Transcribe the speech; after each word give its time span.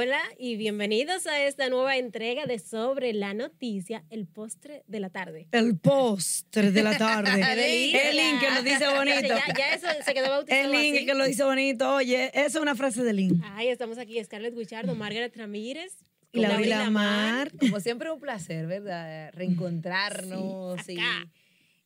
Hola 0.00 0.20
y 0.38 0.54
bienvenidos 0.54 1.26
a 1.26 1.42
esta 1.42 1.68
nueva 1.70 1.96
entrega 1.96 2.46
de 2.46 2.60
Sobre 2.60 3.12
la 3.12 3.34
Noticia, 3.34 4.04
el 4.10 4.28
postre 4.28 4.84
de 4.86 5.00
la 5.00 5.10
tarde. 5.10 5.48
El 5.50 5.76
postre 5.76 6.70
de 6.70 6.84
la 6.84 6.96
tarde. 6.96 7.32
El 8.08 8.16
link 8.16 8.38
que 8.40 8.48
lo 8.52 8.62
dice 8.62 8.86
bonito. 8.94 9.26
Ya, 9.26 9.42
ya 9.58 9.74
eso 9.74 9.88
se 10.04 10.14
quedó 10.14 10.30
bautizado 10.30 10.62
El 10.62 10.70
link 10.70 10.94
así. 10.98 11.04
que 11.06 11.14
lo 11.14 11.24
dice 11.24 11.42
bonito. 11.42 11.94
Oye, 11.96 12.26
esa 12.32 12.46
es 12.46 12.54
una 12.54 12.76
frase 12.76 13.02
de 13.02 13.12
link. 13.12 13.42
Ay, 13.42 13.70
estamos 13.70 13.98
aquí, 13.98 14.22
Scarlett 14.22 14.54
Guichardo, 14.54 14.94
Margaret 14.94 15.36
Ramírez. 15.36 15.96
Y 16.30 16.42
la 16.42 16.50
Gabriela 16.50 16.78
Vila 16.78 16.90
Mar. 16.90 17.50
Como 17.58 17.80
siempre, 17.80 18.08
un 18.12 18.20
placer, 18.20 18.68
¿verdad? 18.68 19.32
Reencontrarnos 19.32 20.80
Sí, 20.86 20.92
y. 20.92 20.98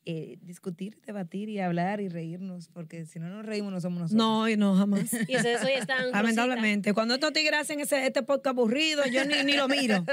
eh, 0.05 0.37
discutir, 0.41 0.99
debatir 1.05 1.49
y 1.49 1.59
hablar 1.59 2.01
y 2.01 2.09
reírnos, 2.09 2.67
porque 2.69 3.05
si 3.05 3.19
no 3.19 3.29
nos 3.29 3.45
reímos 3.45 3.71
no 3.71 3.79
somos 3.81 3.99
nosotros. 4.01 4.17
No, 4.17 4.49
y 4.49 4.57
no, 4.57 4.75
jamás. 4.75 5.11
Y 5.27 5.35
ustedes 5.35 5.63
hoy 5.63 5.71
están. 5.73 6.11
Lamentablemente. 6.11 6.93
Cuando 6.93 7.13
estos 7.13 7.31
tigres 7.33 7.59
hacen 7.61 7.79
ese, 7.79 8.05
este 8.05 8.23
podcast 8.23 8.57
aburrido, 8.57 9.05
yo 9.05 9.25
ni, 9.25 9.43
ni 9.43 9.53
lo 9.53 9.67
miro. 9.67 10.03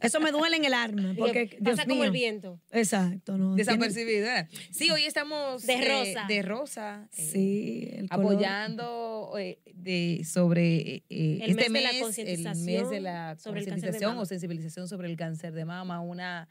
Eso 0.00 0.20
me 0.20 0.32
duele 0.32 0.56
en 0.56 0.64
el 0.64 0.74
alma. 0.74 1.14
Porque, 1.16 1.46
Dios 1.60 1.76
pasa 1.76 1.88
como 1.88 2.04
el 2.04 2.10
viento. 2.10 2.60
Exacto. 2.70 3.38
No, 3.38 3.54
Desapercibido, 3.54 4.26
¿verdad? 4.26 4.48
Sí, 4.70 4.90
hoy 4.90 5.04
estamos 5.04 5.66
De 5.66 5.74
eh, 5.74 5.88
rosa. 5.88 6.24
de 6.28 6.42
rosa. 6.42 7.08
eh, 7.16 7.22
Sí, 7.30 7.88
el 7.92 8.06
apoyando 8.10 9.32
eh, 9.38 9.58
de, 9.74 10.22
sobre 10.24 10.76
eh, 10.76 11.02
eh, 11.08 11.38
El 11.42 11.50
este 11.58 11.70
mes 11.70 11.72
de 11.72 11.80
la 11.82 11.90
el 11.90 12.00
concientización 12.02 12.64
mes 12.64 12.90
de 12.90 13.00
la 13.00 13.36
sobre 13.38 13.60
el 13.60 13.66
cáncer 13.66 13.92
de 13.92 13.98
concientización 14.00 14.18
o 14.18 14.24
sensibilización 14.26 14.88
sobre 14.88 15.08
el 15.08 15.16
cáncer 15.16 15.52
de 15.52 15.64
mama, 15.64 16.00
una 16.00 16.48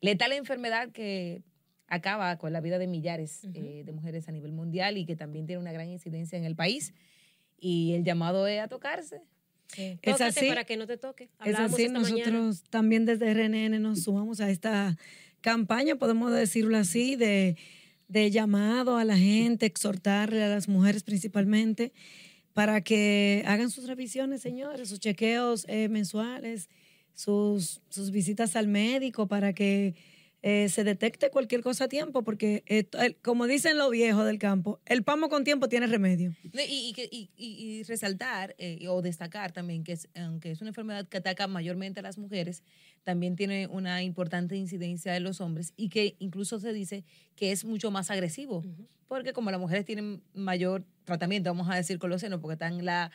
letal 0.00 0.32
enfermedad 0.32 0.90
que 0.92 1.42
acaba 1.94 2.36
con 2.38 2.52
la 2.52 2.60
vida 2.60 2.78
de 2.78 2.86
millares 2.86 3.44
eh, 3.54 3.82
de 3.84 3.92
mujeres 3.92 4.28
a 4.28 4.32
nivel 4.32 4.52
mundial 4.52 4.96
y 4.98 5.06
que 5.06 5.16
también 5.16 5.46
tiene 5.46 5.60
una 5.60 5.72
gran 5.72 5.88
incidencia 5.88 6.36
en 6.38 6.44
el 6.44 6.56
país. 6.56 6.92
Y 7.58 7.92
el 7.94 8.04
llamado 8.04 8.46
es 8.46 8.60
a 8.60 8.68
tocarse. 8.68 9.22
Es 9.76 10.00
Tócate 10.00 10.24
así. 10.24 10.48
para 10.48 10.64
que 10.64 10.76
no 10.76 10.86
te 10.86 10.96
toque. 10.98 11.24
Es 11.24 11.30
Hablábamos 11.38 11.72
así, 11.74 11.82
esta 11.84 11.98
nosotros 11.98 12.26
mañana. 12.26 12.52
también 12.70 13.04
desde 13.06 13.32
RNN 13.32 13.80
nos 13.80 14.02
sumamos 14.02 14.40
a 14.40 14.50
esta 14.50 14.96
campaña, 15.40 15.96
podemos 15.96 16.32
decirlo 16.32 16.76
así, 16.76 17.16
de, 17.16 17.56
de 18.08 18.30
llamado 18.30 18.96
a 18.96 19.04
la 19.04 19.16
gente, 19.16 19.66
exhortarle 19.66 20.42
a 20.42 20.48
las 20.48 20.68
mujeres 20.68 21.02
principalmente, 21.02 21.92
para 22.52 22.82
que 22.82 23.42
hagan 23.46 23.70
sus 23.70 23.86
revisiones, 23.86 24.40
señores, 24.42 24.88
sus 24.88 25.00
chequeos 25.00 25.64
eh, 25.68 25.88
mensuales, 25.88 26.68
sus, 27.14 27.80
sus 27.88 28.10
visitas 28.10 28.56
al 28.56 28.68
médico, 28.68 29.26
para 29.26 29.52
que 29.54 29.94
eh, 30.46 30.68
se 30.68 30.84
detecte 30.84 31.30
cualquier 31.30 31.62
cosa 31.62 31.84
a 31.84 31.88
tiempo, 31.88 32.22
porque 32.22 32.64
eh, 32.66 32.86
el- 33.00 33.16
como 33.16 33.46
dicen 33.46 33.78
los 33.78 33.90
viejos 33.90 34.26
del 34.26 34.38
campo, 34.38 34.78
el 34.84 35.02
pamo 35.02 35.30
con 35.30 35.42
tiempo 35.42 35.70
tiene 35.70 35.86
remedio. 35.86 36.34
Y, 36.52 36.90
y, 36.90 36.92
que- 36.92 37.08
y- 37.10 37.30
y- 37.34 37.78
y 37.78 37.82
resaltar 37.84 38.54
eh, 38.58 38.86
o 38.88 39.00
destacar 39.00 39.52
también 39.52 39.84
que 39.84 39.92
es, 39.92 40.08
aunque 40.14 40.50
es 40.50 40.60
una 40.60 40.68
enfermedad 40.68 41.08
que 41.08 41.16
ataca 41.16 41.46
mayormente 41.46 42.00
a 42.00 42.02
las 42.02 42.18
mujeres, 42.18 42.62
también 43.04 43.36
tiene 43.36 43.68
una 43.68 44.02
importante 44.02 44.54
incidencia 44.54 45.16
en 45.16 45.22
los 45.22 45.40
hombres 45.40 45.72
y 45.78 45.88
que 45.88 46.14
incluso 46.18 46.60
se 46.60 46.74
dice 46.74 47.04
que 47.36 47.50
es 47.50 47.64
mucho 47.64 47.90
más 47.90 48.10
agresivo. 48.10 48.62
Porque 49.08 49.32
como 49.32 49.50
las 49.50 49.60
mujeres 49.60 49.86
tienen 49.86 50.22
mayor 50.34 50.84
tratamiento, 51.04 51.48
vamos 51.48 51.70
a 51.70 51.76
decir 51.76 51.98
con 51.98 52.10
los 52.10 52.20
senos, 52.20 52.40
porque 52.40 52.54
están 52.54 52.84
la, 52.84 53.10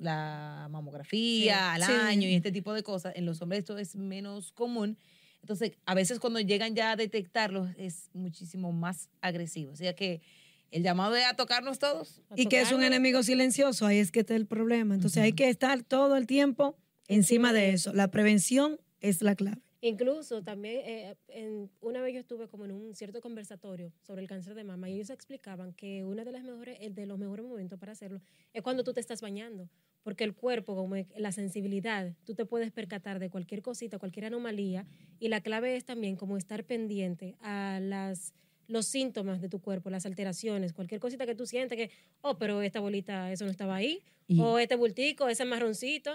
la, 0.00 0.68
mamografía 0.70 1.54
Sí. 1.76 1.82
al 1.82 1.82
Sí. 1.82 1.92
año 1.92 2.28
y 2.28 2.34
este 2.34 2.50
tipo 2.50 2.72
de 2.72 2.82
cosas, 2.82 3.14
en 3.16 3.26
los 3.26 3.40
hombres 3.42 3.60
esto 3.60 3.78
es 3.78 3.94
menos 3.94 4.50
común. 4.52 4.96
Entonces, 5.44 5.72
a 5.84 5.94
veces 5.94 6.20
cuando 6.20 6.40
llegan 6.40 6.74
ya 6.74 6.92
a 6.92 6.96
detectarlos 6.96 7.68
es 7.76 8.08
muchísimo 8.14 8.72
más 8.72 9.10
agresivo. 9.20 9.72
O 9.72 9.76
sea 9.76 9.94
que 9.94 10.22
el 10.70 10.82
llamado 10.82 11.14
es 11.16 11.26
a 11.26 11.34
tocarnos 11.34 11.78
todos. 11.78 12.22
A 12.30 12.34
Y 12.34 12.46
que 12.46 12.62
es 12.62 12.72
un 12.72 12.82
enemigo 12.82 13.22
silencioso, 13.22 13.84
ahí 13.84 13.98
es 13.98 14.10
que 14.10 14.20
está 14.20 14.36
el 14.36 14.46
problema. 14.46 14.94
Entonces 14.94 15.22
hay 15.22 15.34
que 15.34 15.50
estar 15.50 15.82
todo 15.82 16.16
el 16.16 16.26
tiempo 16.26 16.78
encima 17.08 17.52
de 17.52 17.74
eso. 17.74 17.92
La 17.92 18.10
prevención 18.10 18.80
es 19.00 19.20
la 19.20 19.34
clave. 19.34 19.60
Incluso 19.86 20.42
también, 20.42 20.80
eh, 20.86 21.14
en- 21.28 21.70
una 21.82 22.00
vez 22.00 22.14
yo 22.14 22.20
estuve 22.20 22.48
como 22.48 22.64
en 22.64 22.72
un 22.72 22.94
cierto 22.94 23.20
conversatorio 23.20 23.92
sobre 24.00 24.22
el 24.22 24.28
cáncer 24.28 24.54
de 24.54 24.64
mama 24.64 24.88
y 24.88 24.94
ellos 24.94 25.10
explicaban 25.10 25.74
que 25.74 26.02
uno 26.04 26.24
de, 26.24 26.32
las 26.32 26.42
mejores, 26.42 26.78
de 26.94 27.04
los 27.04 27.18
mejores 27.18 27.44
momentos 27.44 27.78
para 27.78 27.92
hacerlo 27.92 28.22
es 28.54 28.62
cuando 28.62 28.82
tú 28.82 28.94
te 28.94 29.00
estás 29.00 29.20
bañando, 29.20 29.68
porque 30.02 30.24
el 30.24 30.34
cuerpo, 30.34 30.74
como 30.74 30.96
la 31.18 31.32
sensibilidad, 31.32 32.14
tú 32.24 32.34
te 32.34 32.46
puedes 32.46 32.72
percatar 32.72 33.18
de 33.18 33.28
cualquier 33.28 33.60
cosita, 33.60 33.98
cualquier 33.98 34.24
anomalía 34.24 34.86
y 35.20 35.28
la 35.28 35.42
clave 35.42 35.76
es 35.76 35.84
también 35.84 36.16
como 36.16 36.38
estar 36.38 36.64
pendiente 36.64 37.36
a 37.40 37.78
las 37.82 38.32
los 38.66 38.86
síntomas 38.86 39.42
de 39.42 39.50
tu 39.50 39.60
cuerpo, 39.60 39.90
las 39.90 40.06
alteraciones, 40.06 40.72
cualquier 40.72 40.98
cosita 40.98 41.26
que 41.26 41.34
tú 41.34 41.44
sientes 41.44 41.76
que, 41.76 41.90
oh, 42.22 42.38
pero 42.38 42.62
esta 42.62 42.80
bolita, 42.80 43.30
eso 43.30 43.44
no 43.44 43.50
estaba 43.50 43.76
ahí, 43.76 44.00
Y- 44.26 44.40
o 44.40 44.58
este 44.58 44.76
bultico, 44.76 45.28
ese 45.28 45.44
marroncito. 45.44 46.12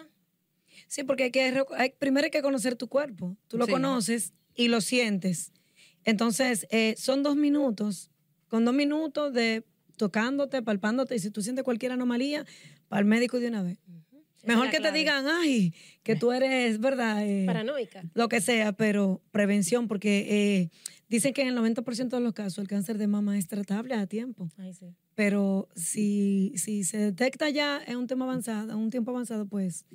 Sí, 0.88 1.04
porque 1.04 1.24
hay 1.26 1.32
que, 1.32 1.64
hay- 1.78 1.94
primero 2.00 2.26
hay 2.26 2.32
que 2.32 2.42
conocer 2.42 2.76
tu 2.76 2.88
cuerpo. 2.88 3.38
Tú 3.48 3.58
lo 3.58 3.66
Sí. 3.66 3.72
conoces 3.72 4.34
y 4.56 4.68
lo 4.68 4.82
sientes. 4.82 5.52
Entonces, 6.04 6.68
eh, 6.72 6.96
son 6.98 7.24
dos 7.24 7.36
minutos. 7.36 8.10
Con 8.48 8.66
dos 8.66 8.74
minutos 8.74 9.34
de 9.34 9.64
tocándote, 9.98 10.62
palpándote, 10.62 11.16
y 11.16 11.20
si 11.20 11.30
tú 11.30 11.42
sientes 11.42 11.64
cualquier 11.64 11.92
anomalía, 11.92 12.46
para 12.88 13.02
el 13.02 13.06
médico 13.06 13.40
de 13.40 13.48
una 13.50 13.62
vez. 13.64 13.78
Mejor 14.46 14.70
que 14.72 14.80
te 14.80 14.92
digan, 14.94 15.26
ay, 15.28 15.74
que 16.02 16.16
tú 16.16 16.32
eres, 16.32 16.80
¿verdad? 16.80 17.24
Eh, 17.28 17.44
Paranoica. 17.46 18.04
lo 18.14 18.30
que 18.30 18.40
sea, 18.40 18.72
pero 18.72 19.22
prevención, 19.32 19.88
porque 19.90 20.26
eh, 20.30 20.70
dicen 21.10 21.34
que 21.34 21.42
en 21.42 21.50
el 21.50 21.56
90% 21.58 22.16
de 22.18 22.24
los 22.24 22.34
casos 22.34 22.58
el 22.60 22.68
cáncer 22.70 22.98
de 22.98 23.08
mama 23.08 23.38
es 23.38 23.48
tratable 23.50 23.94
a 23.96 24.08
tiempo. 24.08 24.50
Ay, 24.58 24.74
sí. 24.74 24.96
Pero 25.16 25.68
si, 25.76 26.54
si 26.56 26.86
se 26.86 26.98
detecta 26.98 27.50
ya 27.50 27.82
en 27.86 27.98
un 27.98 28.08
tema 28.08 28.24
avanzado, 28.24 28.72
en 28.72 28.78
un 28.78 28.90
tiempo 28.90 29.12
avanzado, 29.12 29.46
pues 29.46 29.86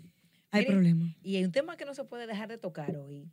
hay 0.55 0.61
Mire, 0.63 0.73
problema. 0.73 1.15
Y 1.23 1.37
hay 1.37 1.45
un 1.45 1.53
tema 1.53 1.77
que 1.77 1.85
no 1.85 1.95
se 1.95 2.05
puede 2.05 2.27
dejar 2.27 2.49
de 2.49 2.59
tocar 2.59 2.97
hoy. 2.97 3.29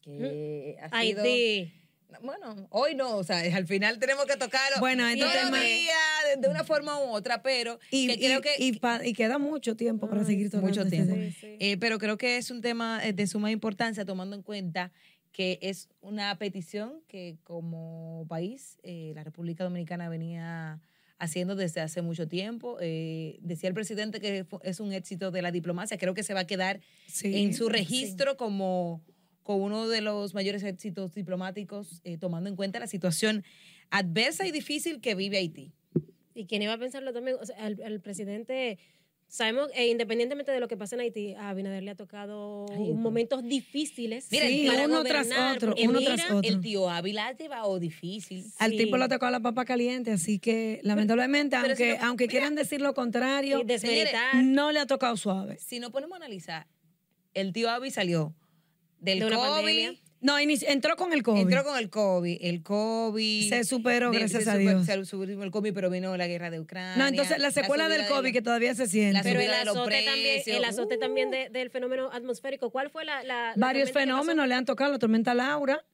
Que 0.00 0.76
ha 0.80 0.88
Ay, 0.90 1.08
sido. 1.10 1.24
sí. 1.24 1.72
Bueno, 2.20 2.66
hoy 2.70 2.94
no, 2.94 3.16
o 3.16 3.24
sea, 3.24 3.40
al 3.56 3.66
final 3.66 3.98
tenemos 3.98 4.26
que 4.26 4.36
tocarlo. 4.36 4.78
Bueno, 4.80 5.06
este 5.06 5.20
todos 5.20 5.34
los 5.34 5.44
tema- 5.44 5.60
días, 5.62 5.96
de, 6.34 6.40
de 6.42 6.48
una 6.48 6.62
forma 6.62 6.98
u 7.00 7.08
otra, 7.08 7.42
pero 7.42 7.78
Y, 7.90 8.06
que 8.06 8.18
creo 8.18 8.40
y- 8.40 8.42
que. 8.42 8.50
y 8.58 8.72
pa- 8.78 9.04
y 9.06 9.14
queda 9.14 9.38
mucho 9.38 9.76
tiempo 9.76 10.08
para 10.10 10.20
Ay, 10.20 10.26
seguir 10.26 10.50
tocando 10.50 10.68
Mucho 10.68 10.82
este 10.82 10.90
tiempo. 10.96 11.14
tema. 11.14 11.26
Sí, 11.30 11.36
sí. 11.40 11.56
eh, 11.58 11.78
pero 11.78 11.98
creo 11.98 12.18
que 12.18 12.36
es 12.36 12.50
un 12.50 12.60
tema 12.60 13.00
eh, 13.02 13.14
de 13.14 13.26
suma 13.26 13.50
importancia, 13.50 14.04
tomando 14.04 14.36
en 14.36 14.42
cuenta 14.42 14.92
que 15.32 15.58
es 15.62 15.88
una 16.02 16.36
petición 16.36 17.00
que 17.08 17.38
como 17.44 18.26
país 18.28 18.76
eh, 18.82 19.12
la 19.14 19.24
República 19.24 19.64
Dominicana 19.64 20.10
venía 20.10 20.80
haciendo 21.22 21.54
desde 21.54 21.80
hace 21.80 22.02
mucho 22.02 22.26
tiempo. 22.26 22.78
Eh, 22.80 23.38
decía 23.42 23.68
el 23.68 23.74
presidente 23.74 24.18
que 24.18 24.44
es 24.64 24.80
un 24.80 24.92
éxito 24.92 25.30
de 25.30 25.40
la 25.40 25.52
diplomacia. 25.52 25.96
Creo 25.96 26.14
que 26.14 26.24
se 26.24 26.34
va 26.34 26.40
a 26.40 26.46
quedar 26.48 26.80
Sí, 27.06 27.42
en 27.42 27.54
su 27.54 27.68
registro 27.68 28.36
como, 28.36 29.04
como 29.44 29.64
uno 29.64 29.86
de 29.86 30.00
los 30.00 30.34
mayores 30.34 30.64
éxitos 30.64 31.14
diplomáticos, 31.14 32.00
eh, 32.02 32.18
tomando 32.18 32.50
en 32.50 32.56
cuenta 32.56 32.80
la 32.80 32.88
situación 32.88 33.44
adversa 33.90 34.48
y 34.48 34.50
difícil 34.50 35.00
que 35.00 35.14
vive 35.14 35.36
Haití. 35.38 35.72
Y 36.34 36.46
quién 36.46 36.60
iba 36.62 36.72
a 36.72 36.78
pensarlo 36.78 37.12
también, 37.12 37.36
o 37.40 37.46
sea, 37.46 37.56
al, 37.64 37.80
al 37.84 38.00
presidente, 38.00 38.78
sabemos, 39.32 39.70
eh, 39.74 39.88
independientemente 39.88 40.52
de 40.52 40.60
lo 40.60 40.68
que 40.68 40.76
pasa 40.76 40.94
en 40.94 41.00
Haití, 41.00 41.32
a 41.34 41.48
Abinader 41.48 41.82
le 41.82 41.90
ha 41.92 41.94
tocado 41.94 42.66
Ay, 42.70 42.92
momentos 42.92 43.42
difíciles. 43.42 44.26
Mira, 44.30 44.46
Sí, 44.46 44.66
para 44.68 44.84
uno 44.84 45.02
tras 45.02 45.28
otro, 45.56 45.74
uno 45.82 45.98
mira, 46.00 46.14
tras 46.16 46.30
otro. 46.30 46.48
El 46.48 46.60
tío 46.60 46.90
Ávila 46.90 47.28
ha 47.28 47.32
llevado 47.36 47.78
difícil. 47.80 48.44
Al 48.58 48.72
tipo 48.72 48.98
le 48.98 49.08
tocó 49.08 49.30
la 49.30 49.40
papa 49.40 49.64
caliente, 49.64 50.12
así 50.12 50.38
que 50.38 50.80
lamentablemente, 50.82 51.56
pero 51.62 51.74
si 51.74 51.82
aunque, 51.84 51.98
no- 51.98 52.06
aunque 52.08 52.24
mira. 52.24 52.30
quieran 52.32 52.54
decir 52.56 52.80
lo 52.82 52.92
contrario, 52.92 53.62
desmeritar. 53.64 54.36
no 54.44 54.70
le 54.70 54.80
ha 54.80 54.86
tocado 54.86 55.16
suave. 55.16 55.56
Si 55.58 55.80
no 55.80 55.90
ponemos 55.90 56.12
a 56.14 56.16
analizar, 56.16 56.66
el 57.32 57.54
tío 57.54 57.70
Avi 57.70 57.90
salió 57.90 58.34
del 59.00 59.20
De 59.20 59.26
una 59.26 59.36
COVID, 59.36 59.48
pandemia. 59.50 59.94
No, 60.22 60.38
entró 60.38 60.96
con 60.96 61.12
el 61.12 61.22
COVID. 61.22 61.40
entró 61.40 61.64
con 61.64 61.76
el 61.76 61.90
COVID, 61.90 62.38
el 62.40 62.62
COVID. 62.62 63.48
Se 63.48 63.64
superó, 63.64 64.10
de- 64.12 64.18
gracias 64.20 64.44
se 64.44 64.50
a 64.50 64.56
Dios. 64.56 64.86
Se 64.86 65.04
superó 65.04 65.42
el 65.42 65.50
COVID, 65.50 65.74
pero 65.74 65.90
vino 65.90 66.16
la 66.16 66.26
guerra 66.28 66.50
de 66.50 66.60
Ucrania. 66.60 66.96
no, 66.96 67.06
entonces 67.08 67.38
la 67.38 67.50
secuela 67.50 67.88
del 67.88 68.02
de 68.02 68.08
COVID 68.08 68.32
que 68.32 68.40
todavía 68.40 68.74
se 68.74 68.86
siente. 68.86 69.14
la 69.14 69.22
Pero 69.22 69.40
el 69.40 69.50
azote 69.52 70.02
también, 70.04 70.42
el 70.46 70.64
azote 70.64 70.96
Uh. 70.96 71.00
también 71.00 71.30
de- 71.30 71.48
del 71.50 71.70
fenómeno 71.70 72.08
atmosférico. 72.12 72.70
¿Cuál 72.70 72.88
fue 72.90 73.04
la, 73.04 73.52
Varios 73.56 73.90
fenómenos 73.92 74.46
le 74.48 74.54
han 74.54 74.64
tocado, 74.64 74.92
la 74.92 74.98
tormenta 74.98 75.34
Laura 75.34 75.84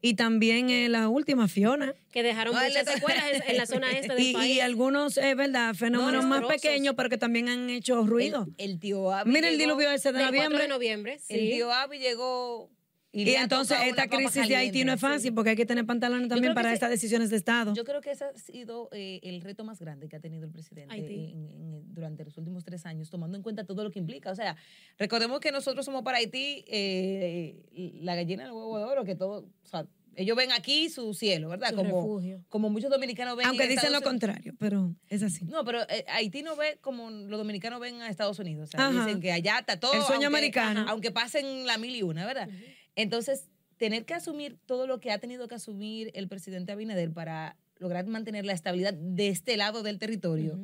y 0.00 0.14
también 0.14 0.70
eh, 0.70 0.88
la 0.88 1.08
última 1.08 1.46
Fiona. 1.48 1.94
que 2.12 2.22
dejaron 2.22 2.54
No, 2.54 2.60
muchas 2.62 2.84
secuelas 2.86 3.24
en, 3.32 3.42
en 3.50 3.56
la 3.56 3.66
zona 3.66 3.90
este 3.98 4.12
del 4.14 4.22
Y, 4.26 4.32
país. 4.32 4.56
y 4.56 4.60
algunos, 4.60 5.16
es 5.18 5.36
verdad, 5.36 5.74
fenómenos 5.74 6.24
No, 6.24 6.28
más 6.30 6.44
pequeños, 6.46 6.94
pero 6.96 7.08
que 7.08 7.18
también 7.18 7.48
han 7.48 7.70
hecho 7.70 8.04
ruido. 8.06 8.48
El, 8.58 8.70
el 8.72 8.78
tío 8.80 9.12
Avi. 9.12 9.30
Mira 9.30 9.48
el 9.48 9.56
diluvio 9.58 9.88
ese 9.90 10.10
de 10.12 10.18
del 10.18 10.26
4 10.28 10.36
noviembre. 10.36 10.62
de 10.62 10.68
noviembre, 10.68 11.18
sí. 11.20 11.34
El 11.34 11.50
tío 11.50 11.72
Avi 11.72 11.98
llegó. 12.00 12.70
Y, 13.10 13.28
entonces 13.30 13.78
esta 13.86 14.06
crisis 14.06 14.46
de 14.48 14.56
Haití 14.56 14.84
no 14.84 14.92
es 14.92 15.00
fácil 15.00 15.32
porque 15.32 15.50
hay 15.50 15.56
que 15.56 15.64
tener 15.64 15.86
pantalones 15.86 16.28
también 16.28 16.52
para 16.54 16.72
estas 16.74 16.90
decisiones 16.90 17.30
de 17.30 17.36
Estado. 17.36 17.72
Yo 17.74 17.84
creo 17.84 18.00
que 18.02 18.10
ese 18.10 18.24
ha 18.24 18.34
sido 18.36 18.90
eh, 18.92 19.20
el 19.22 19.40
reto 19.40 19.64
más 19.64 19.78
grande 19.80 20.08
que 20.08 20.16
ha 20.16 20.20
tenido 20.20 20.44
el 20.44 20.50
presidente 20.52 20.94
en- 20.94 21.48
en- 21.48 21.94
durante 21.94 22.24
los 22.24 22.36
últimos 22.36 22.64
tres 22.64 22.84
años, 22.86 23.08
tomando 23.08 23.36
en 23.36 23.42
cuenta 23.42 23.64
todo 23.64 23.82
lo 23.82 23.90
que 23.90 23.98
implica. 23.98 24.30
O 24.30 24.34
sea, 24.36 24.56
recordemos 24.98 25.40
que 25.40 25.50
nosotros 25.52 25.86
somos 25.86 26.02
para 26.02 26.18
Haití 26.18 26.64
eh, 26.68 27.62
la 28.02 28.14
gallina 28.14 28.42
del 28.44 28.52
huevo 28.52 28.78
de 28.78 28.84
oro, 28.84 29.04
que 29.04 29.14
todo, 29.14 29.40
o 29.62 29.66
sea, 29.66 29.86
Ellos 30.16 30.36
ven 30.36 30.50
aquí 30.50 30.88
su 30.88 31.14
cielo, 31.14 31.48
¿verdad? 31.48 31.70
Su 31.70 31.76
como, 31.76 32.00
refugio. 32.02 32.44
como 32.48 32.70
muchos 32.70 32.90
dominicanos 32.90 33.36
ven 33.36 33.46
Aunque 33.46 33.64
en 33.64 33.70
dicen 33.70 33.92
lo 33.92 33.98
Unidos. 33.98 34.10
contrario, 34.10 34.52
pero 34.58 34.92
es 35.08 35.22
así. 35.22 35.44
No, 35.44 35.64
pero 35.64 35.82
eh, 35.88 36.04
Haití 36.08 36.42
no 36.42 36.56
ve 36.56 36.78
como 36.80 37.08
los 37.10 37.38
dominicanos 37.38 37.78
ven 37.80 38.02
a 38.02 38.08
Estados 38.10 38.36
Unidos. 38.40 38.68
O 38.68 38.70
sea, 38.72 38.88
Ajá. 38.88 39.04
dicen 39.06 39.20
que 39.20 39.30
allá 39.30 39.60
está 39.60 39.78
todo. 39.78 39.92
El 39.92 40.00
sueño 40.02 40.26
aunque- 40.26 40.26
americano. 40.26 40.84
Aunque 40.88 41.12
pasen 41.12 41.66
la 41.66 41.78
mil 41.78 41.94
y 41.94 42.02
una, 42.02 42.26
¿verdad? 42.26 42.48
Entonces, 42.98 43.46
tener 43.76 44.04
que 44.04 44.14
asumir 44.14 44.58
todo 44.66 44.88
lo 44.88 44.98
que 44.98 45.12
ha 45.12 45.18
tenido 45.18 45.46
que 45.46 45.54
asumir 45.54 46.10
el 46.14 46.26
presidente 46.26 46.72
Abinader 46.72 47.12
para 47.12 47.56
lograr 47.76 48.04
mantener 48.08 48.44
la 48.44 48.54
estabilidad 48.54 48.92
de 48.92 49.28
este 49.28 49.56
lado 49.56 49.84
del 49.84 50.00
territorio. 50.00 50.58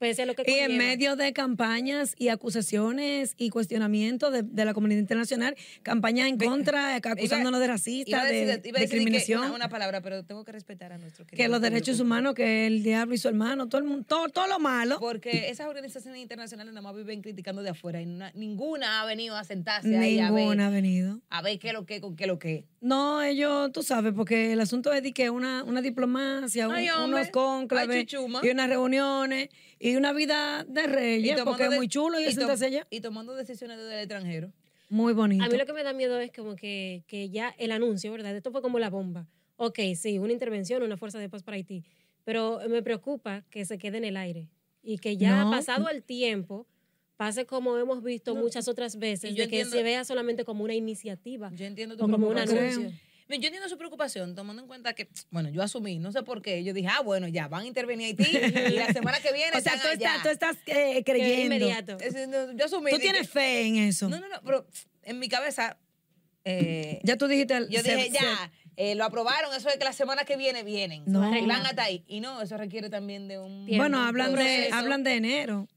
Pese 0.00 0.22
a 0.22 0.26
lo 0.26 0.34
que 0.34 0.42
Y 0.46 0.54
en 0.60 0.78
medio 0.78 1.14
de 1.14 1.32
campañas 1.34 2.14
y 2.18 2.28
acusaciones 2.28 3.34
y 3.36 3.50
cuestionamientos 3.50 4.32
de, 4.32 4.42
de 4.42 4.64
la 4.64 4.72
comunidad 4.74 4.98
internacional, 5.00 5.54
campañas 5.82 6.26
en 6.28 6.38
contra, 6.38 6.96
acusándonos 6.96 7.60
de 7.60 7.66
Iba 7.66 7.74
racistas, 7.74 8.20
a 8.22 8.24
decir, 8.24 8.46
de, 8.46 8.50
iba 8.50 8.56
a 8.56 8.60
decir 8.60 8.72
que 8.72 8.80
discriminación. 8.80 9.40
Una, 9.44 9.52
una 9.54 9.68
palabra, 9.68 10.00
pero 10.00 10.24
tengo 10.24 10.42
que 10.44 10.52
respetar 10.52 10.92
a 10.92 10.98
nuestro 10.98 11.26
que 11.26 11.36
querido 11.36 11.50
los 11.52 11.60
derechos 11.60 12.00
humanos, 12.00 12.34
que 12.34 12.66
el 12.66 12.82
diablo 12.82 13.14
y 13.14 13.18
su 13.18 13.28
hermano, 13.28 13.68
todo, 13.68 13.80
el 13.82 13.86
mundo, 13.86 14.04
todo, 14.08 14.28
todo 14.30 14.46
lo 14.46 14.58
malo, 14.58 14.98
Porque 14.98 15.50
esas 15.50 15.66
organizaciones 15.68 16.20
internacionales 16.20 16.72
nada 16.72 16.82
más 16.82 16.96
viven 16.96 17.20
criticando 17.20 17.62
de 17.62 17.68
afuera 17.70 18.00
y 18.00 18.06
na- 18.06 18.32
ninguna 18.34 19.02
ha 19.02 19.04
venido 19.04 19.36
a 19.36 19.44
sentarse 19.44 19.96
ahí 19.98 20.18
a 20.18 20.30
ninguna 20.30 20.66
ha 20.66 20.70
ver, 20.70 20.82
venido. 20.82 21.20
a 21.28 21.42
ver 21.42 21.58
qué 21.58 21.68
es 21.68 21.74
lo 21.74 21.84
que, 21.84 22.00
con 22.00 22.16
qué 22.16 22.24
es 22.24 22.28
lo 22.28 22.38
que. 22.38 22.64
No, 22.80 23.22
ellos, 23.22 23.70
tú 23.72 23.82
sabes, 23.82 24.14
porque 24.14 24.54
el 24.54 24.60
asunto 24.60 24.94
es 24.94 25.02
de 25.02 25.12
que 25.12 25.28
una, 25.28 25.62
una 25.64 25.82
diplomacia, 25.82 26.68
un- 26.68 26.74
Ay, 26.74 26.88
hombre. 26.88 27.20
unos 27.20 27.30
cónclaves 27.30 28.06
Ay, 28.10 28.26
y 28.42 28.48
unas 28.50 28.68
reuniones 28.70 29.50
y 29.78 29.89
una 29.96 30.12
vida 30.12 30.64
de 30.68 30.86
reyes, 30.86 31.40
porque 31.44 31.64
es 31.64 31.70
muy 31.76 31.88
chulo 31.88 32.18
y, 32.20 32.24
sentarse 32.32 32.66
allá. 32.66 32.86
y 32.90 33.00
tomando 33.00 33.34
decisiones 33.34 33.78
desde 33.78 33.94
el 33.94 34.00
extranjero. 34.00 34.52
Muy 34.88 35.12
bonito. 35.12 35.44
A 35.44 35.48
mí 35.48 35.56
lo 35.56 35.66
que 35.66 35.72
me 35.72 35.82
da 35.84 35.92
miedo 35.92 36.18
es 36.18 36.32
como 36.32 36.56
que, 36.56 37.04
que 37.06 37.30
ya 37.30 37.54
el 37.58 37.70
anuncio, 37.72 38.10
¿verdad? 38.12 38.34
Esto 38.36 38.50
fue 38.50 38.60
como 38.62 38.78
la 38.78 38.90
bomba. 38.90 39.28
Ok, 39.56 39.78
sí, 39.94 40.18
una 40.18 40.32
intervención, 40.32 40.82
una 40.82 40.96
fuerza 40.96 41.18
de 41.18 41.28
paz 41.28 41.42
para 41.42 41.56
Haití, 41.56 41.84
pero 42.24 42.60
me 42.68 42.82
preocupa 42.82 43.44
que 43.50 43.64
se 43.64 43.78
quede 43.78 43.98
en 43.98 44.04
el 44.04 44.16
aire 44.16 44.48
y 44.82 44.98
que 44.98 45.16
ya 45.16 45.44
No. 45.44 45.50
pasado 45.50 45.88
el 45.90 46.02
tiempo 46.02 46.66
pase 47.16 47.44
como 47.44 47.76
hemos 47.76 48.02
visto 48.02 48.34
muchas 48.34 48.66
otras 48.66 48.98
veces, 48.98 49.32
y 49.32 49.34
de 49.34 49.40
que 49.48 49.60
entiendo- 49.60 49.76
se 49.76 49.82
vea 49.82 50.04
solamente 50.04 50.44
como 50.44 50.64
una 50.64 50.74
iniciativa 50.74 51.50
Yo 51.54 51.66
entiendo 51.66 51.96
tu 51.96 52.04
o 52.04 52.08
como 52.08 52.28
un 52.28 52.38
anuncio. 52.38 52.90
Yo 53.38 53.46
entiendo 53.46 53.68
su 53.68 53.78
preocupación, 53.78 54.34
tomando 54.34 54.60
en 54.62 54.68
cuenta 54.68 54.92
que, 54.94 55.08
bueno, 55.30 55.48
yo 55.50 55.62
asumí, 55.62 55.98
no 55.98 56.12
sé 56.12 56.22
por 56.22 56.42
qué, 56.42 56.64
yo 56.64 56.72
dije, 56.74 56.88
ah, 56.90 57.00
bueno, 57.00 57.28
ya, 57.28 57.48
van 57.48 57.62
a 57.62 57.66
intervenir 57.66 58.06
Haití 58.06 58.36
y 58.36 58.76
la 58.76 58.92
semana 58.92 59.20
que 59.20 59.32
viene 59.32 59.52
o 59.58 59.60
sea, 59.60 59.80
tú 59.80 59.88
estás, 59.88 60.22
tú 60.22 60.28
estás 60.28 60.56
eh, 60.66 61.02
creyendo. 61.04 61.54
inmediato. 61.56 61.96
Es- 62.00 62.28
no, 62.28 62.52
yo 62.52 62.64
asumí. 62.64 62.90
Tú 62.90 62.96
dije- 62.96 63.10
tienes 63.12 63.30
fe 63.30 63.66
en 63.66 63.76
eso. 63.76 64.08
No, 64.08 64.18
no, 64.20 64.28
no, 64.28 64.40
pero 64.44 64.66
en 65.04 65.18
mi 65.18 65.28
cabeza, 65.28 65.78
eh, 66.44 67.00
Ya 67.04 67.16
tú 67.16 67.26
dijiste. 67.28 67.54
el- 67.56 67.68
yo 67.68 67.82
dije, 67.82 68.06
se- 68.06 68.10
ya, 68.10 68.50
eh, 68.76 68.94
lo 68.94 69.04
aprobaron, 69.04 69.54
eso 69.54 69.68
es 69.68 69.76
que 69.76 69.84
la 69.84 69.92
semana 69.92 70.24
que 70.24 70.36
viene 70.36 70.62
vienen. 70.62 71.02
No. 71.06 71.22
Arreglan 71.22 71.66
hasta 71.66 71.84
ahí. 71.84 72.02
Y 72.06 72.20
no, 72.20 72.40
eso 72.42 72.56
requiere 72.56 72.88
también 72.88 73.28
de 73.28 73.38
un... 73.38 73.66
Tiempo, 73.66 73.82
Bueno, 73.82 74.00
hablan 74.04 74.34
de, 74.34 74.70
hablan 74.72 75.02
de 75.04 75.14
enero. 75.16 75.68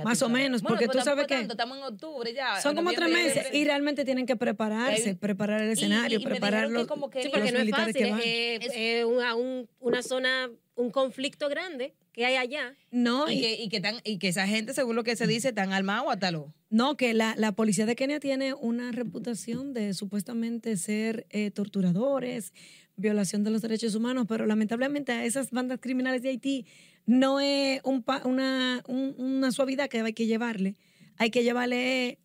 Ya 0.00 0.04
más 0.04 0.20
o 0.22 0.26
sabes. 0.26 0.42
menos, 0.42 0.62
Bueno, 0.62 0.74
porque 0.74 0.86
pues 0.86 0.98
tú 0.98 1.04
sabes 1.04 1.26
tampoco 1.26 1.28
que 1.28 1.34
tanto, 1.34 1.52
estamos 1.54 1.78
en 1.78 1.84
octubre 1.84 2.34
ya. 2.34 2.60
son 2.60 2.74
como 2.76 2.92
tres 2.92 3.10
meses 3.10 3.46
y 3.54 3.64
realmente 3.64 4.04
tienen 4.04 4.26
que 4.26 4.36
prepararse, 4.36 5.10
Y- 5.10 5.14
preparar 5.14 5.62
el 5.62 5.70
y- 5.70 5.72
escenario, 5.72 6.18
y 6.18 6.24
me 6.24 6.30
preparar 6.30 6.68
dijeron 6.68 6.72
que 6.72 6.78
los, 6.78 6.86
como 6.88 7.10
que 7.10 7.22
Sí, 7.22 7.28
los 7.28 7.38
porque 7.38 7.52
no 7.52 7.58
es 7.58 7.64
militares 7.64 7.94
fácil, 7.94 8.04
que 8.06 8.10
van. 8.10 8.20
es, 8.24 8.66
Es- 8.66 8.72
es 8.76 9.04
una, 9.04 9.34
un- 9.34 9.68
una 9.78 10.02
zona, 10.02 10.50
un 10.74 10.90
conflicto 10.90 11.48
grande 11.48 11.94
que 12.12 12.26
hay 12.26 12.34
allá. 12.36 12.74
No, 12.90 13.30
Y 13.30 13.34
y- 13.34 13.40
que, 13.40 13.54
y, 13.62 13.68
que 13.68 13.80
tan, 13.80 13.96
y 14.02 14.18
que 14.18 14.28
esa 14.28 14.46
gente, 14.48 14.74
según 14.74 14.96
lo 14.96 15.04
que 15.04 15.14
se 15.14 15.26
dice, 15.28 15.48
están 15.50 15.72
armados 15.72 16.06
hasta 16.12 16.30
lo... 16.32 16.52
no, 16.68 16.96
que 16.96 17.14
la, 17.14 17.34
la 17.36 17.52
policía 17.52 17.86
de 17.86 17.94
Kenia 17.94 18.18
tiene 18.18 18.52
una 18.54 18.90
reputación 18.90 19.72
de 19.74 19.94
supuestamente 19.94 20.76
ser 20.76 21.26
eh, 21.30 21.50
torturadores, 21.52 22.52
violación 23.00 23.42
de 23.44 23.50
los 23.50 23.62
derechos 23.62 23.94
humanos, 23.94 24.26
pero 24.28 24.46
lamentablemente 24.46 25.12
a 25.12 25.24
esas 25.24 25.50
bandas 25.50 25.78
criminales 25.80 26.22
de 26.22 26.28
Haití 26.30 26.66
no 27.06 27.40
es 27.40 27.80
un 27.84 28.02
pa- 28.02 28.22
una, 28.24 28.82
un- 28.86 29.14
una 29.18 29.50
suavidad 29.52 29.88
que 29.88 30.00
hay 30.00 30.12
que 30.12 30.26
llevarle. 30.26 30.76
Hay 31.16 31.30
que 31.30 31.42
llevarle 31.42 32.18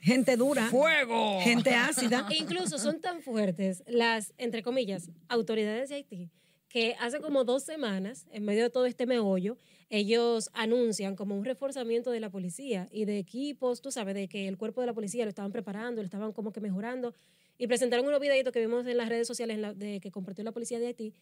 gente 0.00 0.36
dura, 0.36 0.68
¡Fuego! 0.68 1.40
gente 1.40 1.74
ácida. 1.74 2.26
E 2.30 2.36
incluso 2.38 2.78
son 2.78 3.00
tan 3.00 3.22
fuertes 3.22 3.82
las, 3.86 4.34
entre 4.38 4.62
comillas, 4.62 5.10
autoridades 5.28 5.88
de 5.88 5.96
Haití, 5.96 6.30
que 6.68 6.94
hace 7.00 7.20
como 7.20 7.44
dos 7.44 7.62
semanas, 7.64 8.26
en 8.30 8.44
medio 8.44 8.62
de 8.64 8.70
todo 8.70 8.86
este 8.86 9.06
meollo, 9.06 9.56
ellos 9.88 10.50
anuncian 10.52 11.14
como 11.16 11.36
un 11.36 11.44
reforzamiento 11.44 12.10
de 12.10 12.20
la 12.20 12.28
policía 12.30 12.88
y 12.90 13.04
de 13.04 13.18
equipos, 13.18 13.80
tú 13.80 13.90
sabes, 13.92 14.14
de 14.14 14.28
que 14.28 14.48
el 14.48 14.58
cuerpo 14.58 14.80
de 14.80 14.88
la 14.88 14.92
policía 14.94 15.24
lo 15.24 15.28
estaban 15.28 15.52
preparando, 15.52 16.02
lo 16.02 16.06
estaban 16.06 16.32
como 16.32 16.52
que 16.52 16.60
mejorando, 16.60 17.14
y 17.58 17.66
presentaron 17.66 18.06
unos 18.06 18.20
videitos 18.20 18.52
que 18.52 18.60
vimos 18.60 18.86
en 18.86 18.96
las 18.96 19.08
redes 19.08 19.26
sociales 19.26 19.58
la- 19.58 19.74
de, 19.74 20.00
que 20.00 20.10
compartió 20.10 20.44
la 20.44 20.52
policía 20.52 20.78
de 20.78 20.86
Haití, 20.88 21.14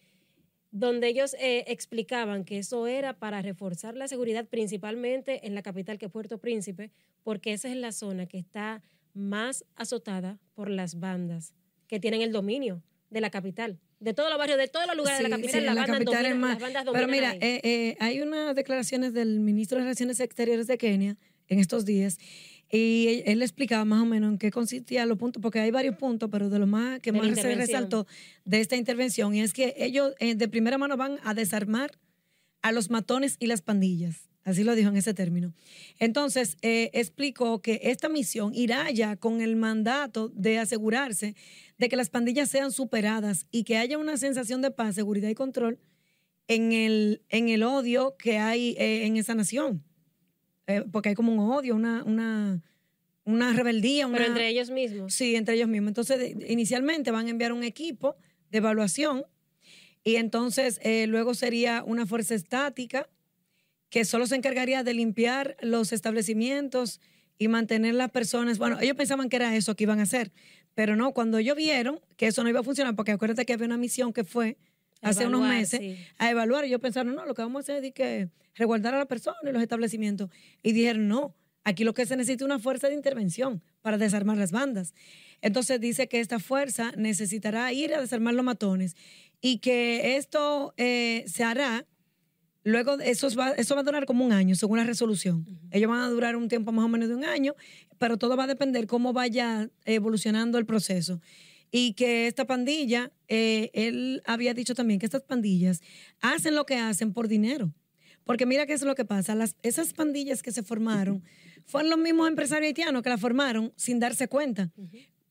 donde 0.71 1.07
ellos 1.07 1.35
eh, 1.39 1.63
explicaban 1.67 2.43
que 2.43 2.57
eso 2.57 2.85
era 2.87 3.13
para 3.17 3.41
reforzar 3.41 3.95
la 3.95 4.07
seguridad 4.07 4.45
principalmente 4.45 5.47
en 5.47 5.55
la 5.55 5.61
capital 5.61 5.97
que 5.97 6.07
es 6.07 6.11
Puerto 6.11 6.37
Príncipe, 6.39 6.91
porque 7.23 7.53
esa 7.53 7.69
es 7.69 7.77
la 7.77 7.91
zona 7.93 8.25
que 8.25 8.37
está 8.37 8.81
más 9.13 9.63
azotada 9.75 10.37
por 10.53 10.69
las 10.69 10.99
bandas 10.99 11.53
que 11.87 11.99
tienen 11.99 12.21
el 12.21 12.31
dominio 12.33 12.83
de 13.09 13.21
la 13.21 13.29
capital. 13.29 13.79
De 14.01 14.13
todos 14.13 14.29
los 14.29 14.37
barrios, 14.37 14.57
de 14.57 14.67
todos 14.67 14.85
los 14.87 14.97
lugares 14.97 15.19
de 15.19 15.29
la 15.29 15.37
capital, 15.37 15.61
sí, 15.61 15.65
las, 15.65 15.69
en 15.69 15.75
la 15.75 15.81
bandas 15.81 15.97
capital 15.99 16.25
dominan- 16.25 16.39
más. 16.39 16.61
las 16.61 16.73
bandas 16.73 16.93
Pero 16.93 17.07
mira, 17.07 17.33
eh, 17.35 17.61
eh, 17.63 17.95
hay 18.01 18.19
unas 18.21 18.53
declaraciones 18.55 19.13
del 19.13 19.39
ministro 19.39 19.77
de 19.77 19.85
Relaciones 19.85 20.19
Exteriores 20.19 20.67
de 20.67 20.77
Kenia 20.77 21.17
en 21.47 21.59
estos 21.59 21.85
días 21.85 22.17
y 22.75 23.07
él, 23.07 23.23
él 23.25 23.41
explicaba 23.41 23.85
más 23.85 24.01
o 24.01 24.05
menos 24.05 24.31
en 24.31 24.37
qué 24.37 24.51
consistían 24.51 25.07
los 25.09 25.17
puntos, 25.17 25.41
porque 25.41 25.59
hay 25.59 25.71
varios 25.71 25.95
puntos, 25.95 26.29
pero 26.31 26.49
de 26.49 26.59
lo 26.59 26.67
más 26.67 26.99
que 26.99 27.11
De 27.11 27.19
más 27.19 27.35
se 27.35 27.55
resaltó 27.55 28.07
de 28.43 28.59
esta 28.59 28.75
intervención 28.75 29.35
y 29.35 29.41
es 29.41 29.53
que 29.53 29.73
ellos 29.77 30.13
eh, 30.19 30.35
de 30.35 30.47
primera 30.47 30.77
mano 30.77 30.97
van 30.97 31.19
a 31.23 31.33
desarmar 31.33 31.91
a 32.61 32.71
los 32.71 32.89
matones 32.89 33.37
y 33.39 33.47
las 33.47 33.61
pandillas. 33.61 34.29
Así 34.43 34.63
lo 34.63 34.75
dijo 34.75 34.89
en 34.89 34.95
ese 34.95 35.15
término. 35.15 35.53
Entonces, 35.97 36.57
eh, 36.61 36.91
explicó 36.93 37.61
que 37.61 37.79
esta 37.83 38.09
misión 38.09 38.53
irá 38.53 38.91
ya 38.91 39.15
con 39.15 39.41
el 39.41 39.55
mandato 39.55 40.29
de 40.29 40.59
asegurarse 40.59 41.35
de 41.79 41.89
que 41.89 41.95
las 41.95 42.09
pandillas 42.09 42.49
sean 42.49 42.71
superadas 42.71 43.47
y 43.49 43.63
que 43.63 43.77
haya 43.77 43.97
una 43.97 44.17
sensación 44.17 44.61
de 44.61 44.69
paz, 44.69 44.93
seguridad 44.93 45.29
y 45.29 45.35
control 45.35 45.79
en 46.47 46.71
el, 46.73 47.23
en 47.29 47.49
el 47.49 47.63
odio 47.63 48.15
que 48.17 48.37
hay 48.37 48.75
eh, 48.77 49.05
en 49.05 49.17
esa 49.17 49.33
nación. 49.33 49.83
Eh, 50.67 50.83
porque 50.91 51.09
hay 51.09 51.15
como 51.15 51.31
un 51.33 51.51
odio, 51.51 51.75
una, 51.75 52.03
una, 52.03 52.61
una 53.23 53.53
rebeldía. 53.53 54.07
Una, 54.07 54.17
Pero 54.17 54.29
entre 54.29 54.47
ellos 54.49 54.69
mismos. 54.69 55.13
Sí, 55.13 55.35
entre 55.35 55.55
ellos 55.55 55.67
mismos. 55.67 55.89
Entonces, 55.89 56.17
de- 56.19 56.51
inicialmente 56.51 57.11
van 57.11 57.27
a 57.27 57.29
enviar 57.29 57.53
un 57.53 57.63
equipo 57.63 58.15
de 58.51 58.57
evaluación 58.59 59.25
y 60.03 60.15
entonces 60.17 60.79
eh, 60.83 61.07
luego 61.07 61.33
sería 61.33 61.83
una 61.85 62.05
fuerza 62.05 62.35
estática 62.35 63.09
que 63.89 64.05
solo 64.05 64.27
se 64.27 64.35
encargaría 64.35 64.83
de 64.83 64.93
limpiar 64.93 65.55
los 65.61 65.93
establecimientos 65.93 66.99
y 67.37 67.47
mantener 67.47 67.95
las 67.95 68.11
personas. 68.11 68.57
Bueno, 68.57 68.79
ellos 68.79 68.95
pensaban 68.95 69.29
que 69.29 69.35
era 69.37 69.55
eso 69.55 69.75
que 69.75 69.83
iban 69.83 69.99
a 69.99 70.03
hacer, 70.03 70.31
pero 70.73 70.95
no, 70.95 71.13
cuando 71.13 71.37
ellos 71.37 71.55
vieron 71.55 71.99
que 72.17 72.27
eso 72.27 72.43
no 72.43 72.49
iba 72.49 72.59
a 72.59 72.63
funcionar, 72.63 72.95
porque 72.95 73.11
acuérdate 73.11 73.45
que 73.45 73.53
había 73.53 73.65
una 73.65 73.77
misión 73.77 74.13
que 74.13 74.23
fue 74.23 74.57
hace 75.01 75.27
unos 75.27 75.47
meses 75.47 75.79
sí. 75.79 75.97
a 76.17 76.29
evaluar 76.29 76.65
y 76.65 76.67
ellos 76.67 76.81
pensaron, 76.81 77.15
no, 77.15 77.25
lo 77.25 77.33
que 77.33 77.41
vamos 77.41 77.59
a 77.59 77.61
hacer 77.61 77.85
es 77.85 77.93
que 77.93 78.29
resguardar 78.55 78.93
a 78.95 78.99
la 78.99 79.05
persona 79.05 79.37
y 79.43 79.51
los 79.51 79.61
establecimientos. 79.61 80.29
Y 80.63 80.71
dijeron, 80.71 81.07
no, 81.07 81.35
aquí 81.63 81.83
lo 81.83 81.93
que 81.93 82.05
se 82.05 82.15
necesita 82.15 82.43
es 82.43 82.45
una 82.45 82.59
fuerza 82.59 82.87
de 82.87 82.95
intervención 82.95 83.61
para 83.81 83.97
desarmar 83.97 84.37
las 84.37 84.51
bandas. 84.51 84.93
Entonces 85.41 85.79
dice 85.79 86.07
que 86.07 86.19
esta 86.19 86.39
fuerza 86.39 86.91
necesitará 86.97 87.71
ir 87.73 87.93
a 87.93 88.01
desarmar 88.01 88.33
los 88.33 88.45
matones 88.45 88.95
y 89.41 89.59
que 89.59 90.15
esto 90.15 90.73
eh, 90.77 91.23
se 91.27 91.43
hará, 91.43 91.85
luego 92.63 92.99
eso 92.99 93.27
va, 93.35 93.51
eso 93.51 93.75
va 93.75 93.81
a 93.81 93.83
durar 93.83 94.05
como 94.05 94.25
un 94.25 94.31
año, 94.31 94.55
según 94.55 94.77
la 94.77 94.85
resolución. 94.85 95.45
Ellos 95.71 95.89
van 95.89 96.01
a 96.01 96.09
durar 96.09 96.35
un 96.35 96.47
tiempo 96.47 96.71
más 96.71 96.85
o 96.85 96.87
menos 96.87 97.09
de 97.09 97.15
un 97.15 97.25
año, 97.25 97.53
pero 97.97 98.17
todo 98.17 98.37
va 98.37 98.45
a 98.45 98.47
depender 98.47 98.87
cómo 98.87 99.13
vaya 99.13 99.69
evolucionando 99.85 100.57
el 100.57 100.65
proceso. 100.65 101.21
Y 101.77 101.91
que 101.91 102.27
esta 102.27 102.45
pandilla, 102.45 103.11
eh, 103.27 103.69
él 103.73 104.23
había 104.25 104.53
dicho 104.53 104.75
también 104.75 104.97
que 104.97 105.05
estas 105.05 105.23
pandillas 105.23 105.81
hacen 106.21 106.55
lo 106.55 106.65
que 106.65 106.77
hacen 106.77 107.11
por 107.11 107.27
dinero. 107.27 107.73
Porque 108.23 108.45
mira 108.45 108.65
qué 108.65 108.71
es 108.71 108.81
lo 108.83 108.95
que 108.95 109.03
pasa. 109.03 109.35
Las, 109.35 109.57
esas 109.61 109.91
pandillas 109.91 110.41
que 110.41 110.53
se 110.53 110.63
formaron 110.63 111.21
fueron 111.65 111.89
los 111.89 111.99
mismos 111.99 112.29
empresarios 112.29 112.67
haitianos 112.67 113.01
que 113.03 113.09
la 113.09 113.17
formaron 113.17 113.73
sin 113.75 113.99
darse 113.99 114.29
cuenta. 114.29 114.71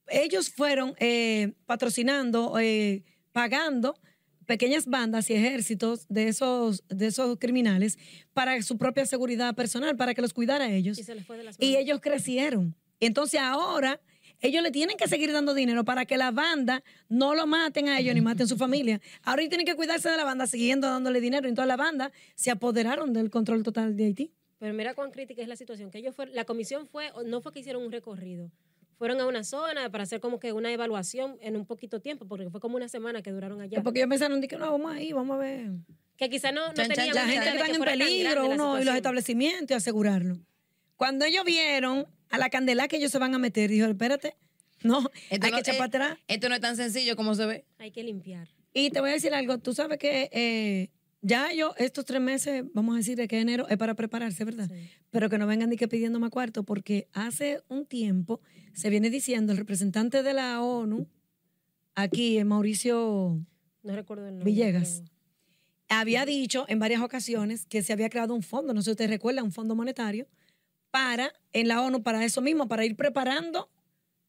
Ellos 0.09 0.51
fueron 0.51 0.95
eh, 0.99 1.55
patrocinando, 1.65 2.59
eh, 2.59 3.05
pagando 3.33 3.99
pequeñas 4.45 4.85
bandas 4.85 5.31
y 5.31 5.33
ejércitos 5.33 6.07
de 6.11 6.29
esos, 6.29 6.85
de 6.89 7.07
esos 7.07 7.39
criminales 7.39 7.97
para 8.35 8.61
su 8.61 8.77
propia 8.77 9.07
seguridad 9.07 9.55
personal, 9.55 9.97
para 9.97 10.13
que 10.13 10.21
los 10.21 10.35
cuidara 10.35 10.67
a 10.67 10.71
ellos. 10.71 10.99
Y 10.99 11.05
se 11.05 11.15
les 11.15 11.25
fue 11.25 11.39
de 11.39 11.45
las 11.45 11.57
Y 11.59 11.77
ellos 11.77 12.01
crecieron. 12.03 12.77
Entonces 13.01 13.41
ahora 13.41 13.99
ellos 14.45 14.63
le 14.63 14.71
tienen 14.71 14.97
que 14.97 15.09
seguir 15.09 15.33
dando 15.33 15.55
dinero 15.55 15.85
para 15.85 16.05
que 16.05 16.19
la 16.19 16.31
banda 16.31 16.83
no 17.09 17.35
lo 17.35 17.47
maten 17.47 17.89
a 17.89 17.99
ellos 17.99 18.15
ni 18.15 18.21
maten 18.21 18.45
a 18.45 18.47
su 18.47 18.59
familia. 18.59 19.01
Ahora 19.23 19.41
ellos 19.41 19.49
tienen 19.49 19.67
que 19.67 19.75
cuidarse 19.75 20.11
de 20.11 20.17
la 20.19 20.25
banda 20.25 20.47
siguiendo 20.47 20.87
dándole 20.87 21.21
dinero. 21.21 21.49
Entonces 21.49 21.69
la 21.69 21.77
banda 21.77 22.13
se 22.35 22.51
apoderaron 22.51 23.15
del 23.15 23.31
control 23.31 23.63
total 23.63 23.97
de 23.97 24.05
Haití. 24.05 24.33
Pero 24.59 24.75
mira 24.75 24.95
cuán 24.95 25.11
crítica 25.11 25.41
es 25.41 25.49
la 25.49 25.57
situación. 25.57 25.91
Que 25.91 25.99
ellos 25.99 26.15
fueron, 26.15 26.35
la 26.35 26.45
comisión 26.45 26.87
fue, 26.87 27.11
no 27.25 27.41
fue 27.41 27.53
que 27.53 27.61
hicieron 27.61 27.83
un 27.83 27.91
recorrido, 27.91 28.51
fueron 28.99 29.19
a 29.21 29.27
una 29.27 29.45
zona 29.45 29.91
para 29.91 30.05
hacer 30.05 30.21
como 30.21 30.39
que 30.39 30.53
una 30.53 30.71
evaluación 30.71 31.39
en 31.41 31.57
un 31.57 31.65
poquito 31.65 32.01
tiempo, 32.01 32.27
porque 32.27 32.51
fue 32.51 32.61
como 32.61 32.77
una 32.77 32.89
semana 32.89 33.23
que 33.23 33.31
duraron 33.31 33.63
allá. 33.63 33.83
Porque 33.83 34.01
ellos 34.01 34.11
pensaron, 34.11 34.41
que 34.43 34.57
no, 34.57 34.73
vamos 34.73 34.93
ahí, 34.93 35.13
vamos 35.13 35.37
a 35.37 35.39
ver. 35.39 35.71
Que 36.17 36.29
quizá 36.29 36.53
no, 36.53 36.69
no 36.69 36.75
Chan, 36.75 36.89
chan, 36.89 36.97
tenían 36.97 37.15
La 37.15 37.23
gente 37.23 37.45
que 37.45 37.51
de 37.51 37.57
están 37.57 37.75
en 37.75 37.83
peligro, 37.83 38.49
uno 38.49 38.81
y 38.81 38.85
los 38.85 38.95
establecimientos 38.95 39.71
y 39.71 39.75
asegurarlo. 39.75 40.39
Cuando 40.97 41.25
ellos 41.25 41.45
vieron 41.45 42.07
a 42.31 42.39
la 42.39 42.49
candela 42.51 42.89
que 42.89 42.97
ellos 42.97 43.11
se 43.13 43.19
van 43.19 43.35
a 43.35 43.39
meter, 43.39 43.71
dijo, 43.71 43.87
espérate, 43.87 44.37
no, 44.83 44.99
Esto 45.31 45.47
hay 45.47 45.51
no- 45.53 45.57
que 45.57 45.61
echar 45.61 45.75
eh, 45.75 45.79
para 45.79 45.87
atrás. 45.89 46.19
Esto 46.29 46.49
no 46.49 46.55
es 46.55 46.61
tan 46.61 46.77
sencillo 46.77 47.17
como 47.17 47.35
se 47.35 47.47
ve. 47.47 47.65
Hay 47.79 47.91
que 47.91 48.03
limpiar. 48.03 48.49
Y 48.73 48.91
te 48.91 49.01
voy 49.01 49.11
a 49.11 49.13
decir 49.15 49.33
algo, 49.35 49.59
tú 49.59 49.73
sabes 49.73 49.99
que 49.99 50.29
eh, 50.33 50.91
ya 51.23 51.53
yo 51.55 51.75
estos 51.79 52.05
tres 52.05 52.21
meses, 52.21 52.65
vamos 52.75 52.95
a 52.95 52.99
decir 52.99 53.17
de 53.17 53.29
que 53.29 53.41
enero 53.41 53.67
es 53.69 53.77
para 53.79 53.95
prepararse, 53.95 54.45
¿verdad? 54.45 54.69
Sí. 54.69 54.91
Pero 55.11 55.31
que 55.31 55.39
no 55.39 55.47
vengan 55.47 55.71
ni 55.71 55.77
que 55.77 55.89
pidiendo 55.89 56.19
más 56.21 56.31
cuarto, 56.31 56.65
porque 56.65 57.09
hace 57.13 57.61
un 57.69 57.87
tiempo 57.87 58.41
se 58.75 58.91
viene 58.91 59.11
diciendo 59.11 59.53
el 59.53 59.59
representante 59.59 60.23
de 60.23 60.35
la 60.35 60.61
ONU, 60.61 61.07
aquí, 61.95 62.43
Mauricio 62.45 63.41
No 63.83 63.95
recuerdo 63.95 64.27
el 64.29 64.35
nombre. 64.37 64.51
Villegas. 64.51 65.03
pero- 65.05 65.15
había 66.01 66.25
dicho 66.27 66.65
en 66.69 66.79
varias 66.79 67.01
ocasiones 67.03 67.67
que 67.67 67.83
se 67.83 67.93
había 67.93 68.09
creado 68.11 68.35
un 68.35 68.43
fondo, 68.43 68.75
no 68.75 68.81
sé 68.83 68.87
si 68.87 68.91
usted 68.93 69.09
recuerda, 69.09 69.43
un 69.43 69.53
fondo 69.53 69.75
monetario, 69.77 70.27
para, 70.95 71.33
en 71.53 71.67
la 71.67 71.83
ONU, 71.83 72.05
para 72.05 72.25
eso 72.25 72.41
mismo, 72.41 72.69
para 72.69 72.85
ir 72.85 72.95
preparando, 72.95 73.69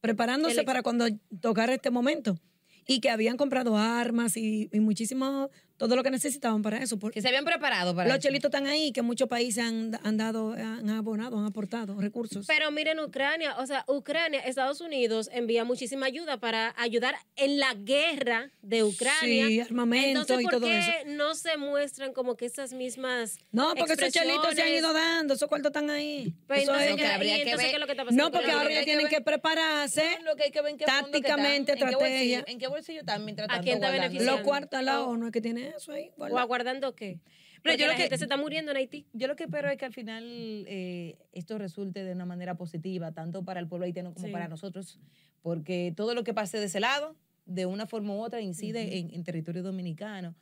preparándose 0.00 0.64
para 0.64 0.82
cuando 0.82 1.06
tocara 1.40 1.72
este 1.72 1.90
momento. 1.90 2.40
Y 2.88 2.98
que 2.98 3.08
habían 3.08 3.36
comprado 3.36 3.76
armas 3.76 4.36
y, 4.36 4.68
y 4.72 4.80
muchísimo, 4.80 5.48
todo 5.76 5.94
lo 5.96 6.02
que 6.02 6.10
necesitaban 6.10 6.62
para 6.62 6.78
eso. 6.78 6.98
Por- 6.98 7.12
Que 7.12 7.20
se 7.22 7.28
habían 7.28 7.44
preparado 7.44 7.94
para 7.94 8.08
los 8.08 8.18
eso. 8.18 8.28
chelitos 8.28 8.48
están 8.48 8.66
ahí, 8.66 8.92
que 8.92 9.02
muchos 9.02 9.28
países 9.28 9.62
han, 9.64 9.98
han 10.02 10.16
dado, 10.16 10.52
han 10.52 10.88
abonado, 10.90 11.38
han 11.38 11.44
aportado 11.46 12.00
recursos. 12.00 12.46
Pero 12.46 12.70
miren 12.70 12.98
Ucrania, 13.00 13.56
o 13.58 13.66
sea, 13.66 13.84
Ucrania, 13.88 14.40
Estados 14.40 14.80
Unidos 14.80 15.28
envía 15.32 15.64
muchísima 15.64 16.06
ayuda 16.06 16.38
para 16.38 16.74
ayudar 16.78 17.14
en 17.36 17.58
la 17.58 17.74
guerra 17.74 18.50
de 18.62 18.84
Ucrania. 18.84 19.46
Sí, 19.48 19.60
armamento 19.60 20.20
Entonces, 20.20 20.40
y 20.40 20.42
¿por 20.44 20.52
todo 20.52 20.66
qué 20.66 20.78
eso. 20.78 20.90
no 21.06 21.34
se 21.34 21.56
muestran 21.56 22.12
como 22.12 22.36
que 22.36 22.46
esas 22.46 22.72
mismas 22.72 23.38
No, 23.52 23.74
porque 23.76 23.92
esos 23.94 24.12
chelitos 24.12 24.54
se 24.54 24.62
han 24.62 24.72
ido 24.72 24.92
dando, 24.92 25.34
esos 25.34 25.48
cuartos 25.48 25.70
están 25.70 25.90
ahí. 25.90 26.34
Pues 26.46 26.62
Eso 26.62 26.72
entonces, 26.72 26.90
es- 26.90 26.96
que 26.96 27.02
¿qué- 27.02 27.08
habría 27.08 27.32
y 27.32 27.36
que 27.36 27.42
entonces 27.42 27.58
ver. 27.58 27.70
qué 27.70 27.76
es 27.76 27.80
lo 27.80 27.86
que 27.86 27.92
está 27.92 28.04
pasando? 28.04 28.24
no, 28.24 28.30
porque 28.30 28.46
Pero 28.46 28.58
ahora 28.58 28.70
ya 28.72 28.78
que 28.80 28.84
tienen 28.86 29.08
que 29.08 29.20
prepararse 29.20 30.18
Lo 30.24 30.36
que 30.36 30.44
hay 30.44 30.50
que 30.50 30.60
ver 30.62 30.72
en 30.72 30.78
qué 30.78 30.84
fondo 30.86 31.06
que 31.06 31.12
tácticamente, 31.20 31.72
están, 31.72 31.88
en 31.88 31.88
qué 31.88 31.92
estrategia. 31.94 32.38
bolsillo- 32.40 32.44
¿En 32.52 32.58
qué 32.58 32.66
bolsillo 32.68 33.00
están 33.00 33.24
mientras 33.24 33.46
¿A 33.46 33.48
tanto 33.48 33.62
quién 33.64 33.74
está 33.76 33.86
guardando. 33.88 34.02
beneficiando? 34.08 34.36
Los 34.36 34.46
cuartos 34.46 34.78
a 34.78 34.82
la 34.82 35.02
O- 35.02 35.10
ONU 35.10 35.26
es 35.26 35.32
que 35.32 35.40
tiene 35.40 35.65
eso 35.76 35.92
ahí. 35.92 36.08
¿O 36.14 36.16
guardado. 36.18 36.40
aguardando 36.40 36.94
qué? 36.94 37.20
Pero 37.62 37.72
Porque 37.72 37.76
yo 37.78 37.86
lo 37.86 37.92
la 37.92 37.96
que- 37.96 38.02
gente 38.02 38.18
se 38.18 38.24
está 38.24 38.36
muriendo 38.36 38.70
en 38.70 38.76
Haití. 38.76 39.06
Yo 39.12 39.26
lo 39.28 39.34
que 39.36 39.44
espero 39.44 39.68
es 39.68 39.76
que 39.76 39.84
al 39.86 39.92
final 39.92 40.24
eh, 40.68 41.16
esto 41.32 41.58
resulte 41.58 42.04
de 42.04 42.12
una 42.12 42.24
manera 42.26 42.54
positiva, 42.56 43.12
tanto 43.12 43.44
para 43.44 43.58
el 43.60 43.66
pueblo 43.68 43.86
haitiano 43.86 44.12
como 44.14 44.26
Sí. 44.26 44.32
para 44.32 44.46
nosotros, 44.48 44.98
porque 45.42 45.92
todo 45.96 46.14
lo 46.14 46.22
que 46.24 46.32
pase 46.34 46.58
de 46.58 46.66
ese 46.66 46.80
lado, 46.80 47.16
de 47.46 47.66
una 47.66 47.86
forma 47.86 48.14
u 48.14 48.20
otra, 48.20 48.40
incide 48.40 48.98
en, 48.98 49.12
en 49.14 49.24
territorio 49.24 49.62
dominicano. 49.62 50.34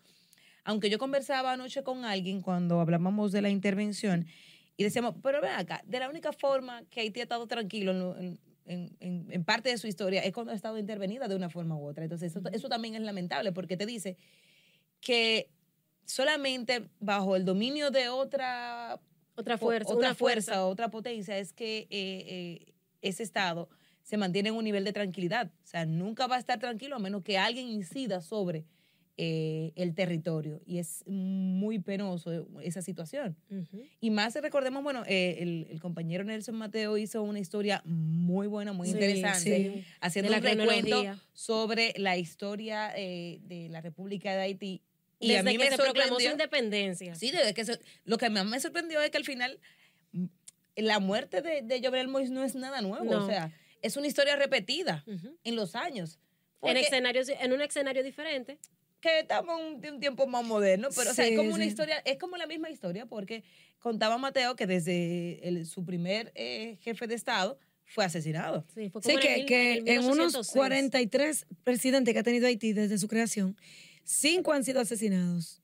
Aunque 0.64 0.88
yo 0.90 0.98
conversaba 0.98 1.52
anoche 1.52 1.82
con 1.82 2.04
alguien 2.04 2.40
cuando 2.40 2.80
hablábamos 2.80 3.32
de 3.32 3.42
la 3.42 3.50
intervención 3.50 4.26
y 4.76 4.82
decíamos, 4.84 5.14
pero 5.22 5.40
ven 5.42 5.52
acá, 5.52 5.82
de 5.86 5.98
la 6.00 6.08
única 6.08 6.32
forma 6.32 6.82
que 6.90 7.00
Haití 7.00 7.20
ha 7.20 7.24
estado 7.24 7.46
tranquilo 7.46 7.92
en, 7.92 7.98
lo- 8.00 8.16
en- 8.18 8.38
en- 8.66 8.96
en- 9.00 9.26
en 9.30 9.44
parte 9.44 9.68
de 9.68 9.76
su 9.76 9.86
historia 9.86 10.22
es 10.22 10.32
cuando 10.32 10.52
ha 10.52 10.54
estado 10.54 10.78
intervenida 10.78 11.28
de 11.28 11.36
una 11.36 11.50
forma 11.50 11.76
u 11.76 11.86
otra. 11.86 12.04
Entonces, 12.04 12.34
eso, 12.34 12.40
eso 12.50 12.68
también 12.70 12.94
es 12.94 13.02
lamentable 13.02 13.52
porque 13.52 13.76
te 13.76 13.84
dice 13.84 14.16
que 15.04 15.50
solamente 16.04 16.88
bajo 17.00 17.36
el 17.36 17.44
dominio 17.44 17.90
de 17.90 18.08
otra 18.08 19.00
Otra 19.36 19.54
o- 19.54 19.58
fuerza, 19.58 19.88
otra 19.92 20.08
una 20.08 20.14
fuerza, 20.14 20.52
fuerza. 20.52 20.66
otra 20.66 20.90
potencia 20.90 21.38
es 21.38 21.52
que 21.52 21.78
eh, 21.78 21.86
eh, 21.90 22.74
ese 23.02 23.22
estado 23.22 23.68
se 24.02 24.16
mantiene 24.16 24.50
en 24.50 24.54
un 24.56 24.64
nivel 24.64 24.84
de 24.84 24.92
tranquilidad. 24.92 25.46
O 25.64 25.66
sea, 25.66 25.86
nunca 25.86 26.26
va 26.26 26.36
a 26.36 26.38
estar 26.38 26.58
tranquilo 26.58 26.96
a 26.96 26.98
menos 26.98 27.22
que 27.22 27.38
alguien 27.38 27.68
incida 27.68 28.20
sobre 28.20 28.64
eh, 29.16 29.72
el 29.76 29.94
territorio. 29.94 30.60
Y 30.66 30.78
es 30.78 31.04
muy 31.06 31.78
penoso 31.78 32.46
esa 32.62 32.82
situación. 32.82 33.34
Y 34.00 34.10
más 34.10 34.34
recordemos, 34.34 34.82
bueno, 34.82 35.04
eh, 35.06 35.36
el, 35.40 35.68
el 35.70 35.80
compañero 35.80 36.22
Nelson 36.24 36.54
Mateo 36.56 36.98
hizo 36.98 37.22
una 37.22 37.38
historia 37.38 37.80
muy 37.86 38.46
buena, 38.46 38.72
muy 38.74 38.88
Sí, 38.88 38.92
interesante, 38.94 39.72
sí. 39.74 39.84
haciendo 40.00 40.32
un 40.34 40.42
recuento 40.42 41.02
sobre 41.32 41.94
la 41.96 42.16
historia 42.18 42.92
eh, 42.96 43.38
de 43.44 43.68
la 43.70 43.80
República 43.80 44.34
de 44.34 44.42
Haití. 44.42 44.82
Y 45.24 45.28
Desde 45.28 45.40
a 45.40 45.42
mí 45.44 45.52
que 45.58 45.64
me 45.64 45.70
se 45.70 45.76
proclamó 45.76 46.20
su 46.20 46.26
independencia. 46.26 47.14
Sí, 47.14 47.30
desde 47.30 47.54
que 47.54 47.64
se- 47.64 47.80
lo 48.04 48.18
que 48.18 48.30
más 48.30 48.44
me 48.46 48.60
sorprendió 48.60 49.00
es 49.00 49.10
que 49.10 49.16
al 49.18 49.24
final 49.24 49.58
mm, 50.12 50.26
la 50.76 50.98
muerte 51.00 51.40
de, 51.42 51.62
de 51.62 51.80
Jovenel 51.84 52.08
Moïse 52.08 52.30
no 52.30 52.42
es 52.44 52.54
nada 52.54 52.80
nuevo. 52.80 53.04
No. 53.04 53.24
O 53.24 53.26
sea, 53.26 53.52
es 53.82 53.96
una 53.96 54.06
historia 54.06 54.36
repetida 54.36 55.04
Ujú. 55.06 55.36
en 55.44 55.56
los 55.56 55.74
años. 55.74 56.18
En, 56.62 56.76
escenarios, 56.78 57.28
en 57.28 57.52
un 57.52 57.60
escenario 57.60 58.02
diferente. 58.02 58.58
que 59.00 59.18
estamos 59.20 59.60
en 59.60 59.94
un, 59.94 60.00
tiempo 60.00 60.26
más 60.26 60.42
moderno, 60.46 60.88
pero 60.96 61.10
o 61.10 61.14
sea, 61.14 61.26
Sí, 61.26 61.32
es 61.32 61.36
como 61.36 61.50
una 61.54 61.64
sí. 61.64 61.68
historia, 61.68 61.98
es 62.06 62.16
como 62.18 62.38
la 62.38 62.46
misma 62.46 62.70
historia, 62.70 63.04
porque 63.04 63.44
contaba 63.78 64.16
Mateo 64.16 64.56
que 64.56 64.66
desde 64.66 65.46
el- 65.46 65.66
su 65.66 65.84
primer 65.84 66.32
eh, 66.34 66.78
jefe 66.80 67.06
de 67.06 67.14
Estado 67.14 67.58
fue 67.84 68.06
asesinado. 68.06 68.64
Sí, 68.74 68.88
fue 68.88 69.02
como 69.02 69.02
Sí, 69.02 69.10
en 69.10 69.18
el 69.18 69.22
que, 69.22 69.36
mil- 69.36 69.46
que 69.46 69.72
el 69.74 69.88
en 69.88 69.98
unos 70.04 70.32
1806. 70.32 70.52
43 70.56 71.46
presidentes 71.62 72.14
que 72.14 72.20
ha 72.20 72.22
tenido 72.22 72.46
Haití 72.46 72.72
desde 72.72 72.96
su 72.96 73.06
creación, 73.08 73.58
cinco 74.04 74.52
han 74.52 74.64
sido 74.64 74.80
asesinados. 74.80 75.60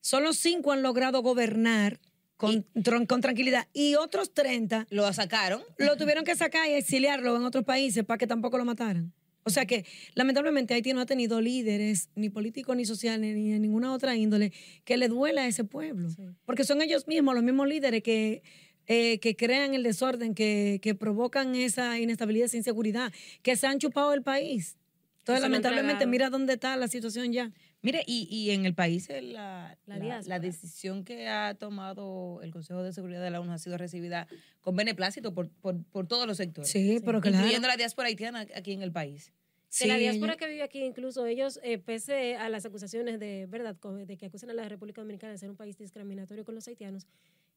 Solo 0.00 0.32
cinco 0.32 0.72
han 0.72 0.82
logrado 0.82 1.22
gobernar 1.22 1.98
con, 2.36 2.66
con 3.06 3.20
tranquilidad 3.20 3.66
y 3.72 3.94
otros 3.94 4.34
30 4.34 4.86
Lo 4.90 5.10
sacaron. 5.12 5.62
lo 5.78 5.96
tuvieron 5.96 6.24
que 6.24 6.36
sacar 6.36 6.68
y 6.68 6.74
exiliarlo 6.74 7.36
en 7.36 7.44
otros 7.44 7.64
países 7.64 8.04
para 8.04 8.18
que 8.18 8.26
tampoco 8.26 8.58
lo 8.58 8.64
mataran. 8.64 9.12
O 9.46 9.50
sea 9.50 9.64
que, 9.64 9.86
lamentablemente, 10.14 10.74
Haití 10.74 10.92
no 10.92 11.00
ha 11.00 11.06
tenido 11.06 11.40
líderes, 11.40 12.10
ni 12.16 12.30
políticos, 12.30 12.76
ni 12.76 12.84
sociales, 12.84 13.36
ni 13.36 13.52
de 13.52 13.60
ninguna 13.60 13.92
otra 13.92 14.16
índole, 14.16 14.52
que 14.84 14.96
le 14.96 15.06
duela 15.06 15.42
a 15.42 15.46
ese 15.46 15.62
pueblo. 15.62 16.10
Sí. 16.10 16.22
Porque 16.44 16.64
son 16.64 16.82
ellos 16.82 17.06
mismos, 17.06 17.32
los 17.32 17.44
mismos 17.44 17.68
líderes 17.68 18.02
que, 18.02 18.42
eh, 18.88 19.20
que 19.20 19.36
crean 19.36 19.74
el 19.74 19.84
desorden, 19.84 20.34
que, 20.34 20.80
que 20.82 20.96
provocan 20.96 21.54
esa 21.54 21.96
inestabilidad, 22.00 22.46
esa 22.46 22.56
inseguridad, 22.56 23.12
que 23.42 23.54
se 23.54 23.68
han 23.68 23.78
chupado 23.78 24.12
el 24.14 24.22
país. 24.22 24.78
Entonces, 25.20 25.42
lamentablemente, 25.42 26.06
mira 26.06 26.28
dónde 26.28 26.54
está 26.54 26.76
la 26.76 26.88
situación 26.88 27.32
ya. 27.32 27.52
Mire, 27.86 28.02
y, 28.06 28.26
y 28.30 28.50
en 28.50 28.66
el 28.66 28.74
país 28.74 29.08
eh, 29.10 29.22
la, 29.22 29.78
La 29.86 29.96
la- 29.98 30.04
diáspora. 30.04 30.36
la 30.36 30.40
decisión 30.40 31.04
que 31.04 31.28
ha 31.28 31.54
tomado 31.54 32.40
el 32.42 32.50
Consejo 32.52 32.82
de 32.82 32.92
Seguridad 32.92 33.22
de 33.22 33.30
la 33.30 33.40
ONU 33.40 33.52
ha 33.52 33.58
sido 33.58 33.78
recibida 33.78 34.26
con 34.60 34.74
beneplácito 34.74 35.32
por, 35.32 35.48
por, 35.50 35.82
por 35.84 36.06
todos 36.08 36.26
los 36.26 36.36
sectores, 36.36 36.68
Sí, 36.70 36.98
pero 37.04 37.20
claro. 37.20 37.36
incluyendo 37.36 37.68
la 37.68 37.76
diáspora 37.76 38.08
haitiana 38.08 38.46
aquí 38.56 38.72
en 38.72 38.82
el 38.82 38.90
país. 38.90 39.32
Que 39.78 39.86
la 39.86 39.94
Sí, 39.94 40.00
diáspora 40.00 40.32
ellos- 40.32 40.38
que 40.40 40.48
vive 40.48 40.62
aquí, 40.62 40.82
incluso 40.84 41.26
ellos, 41.26 41.60
eh, 41.62 41.78
pese 41.78 42.36
a 42.36 42.48
las 42.48 42.64
acusaciones 42.66 43.20
de 43.20 43.46
verdad, 43.48 43.76
de 44.06 44.16
que 44.16 44.26
acusan 44.26 44.50
a 44.50 44.54
la 44.54 44.68
República 44.68 45.00
Dominicana 45.00 45.32
de 45.32 45.38
ser 45.38 45.50
un 45.50 45.56
país 45.56 45.76
discriminatorio 45.78 46.44
con 46.44 46.54
los 46.56 46.66
haitianos, 46.66 47.06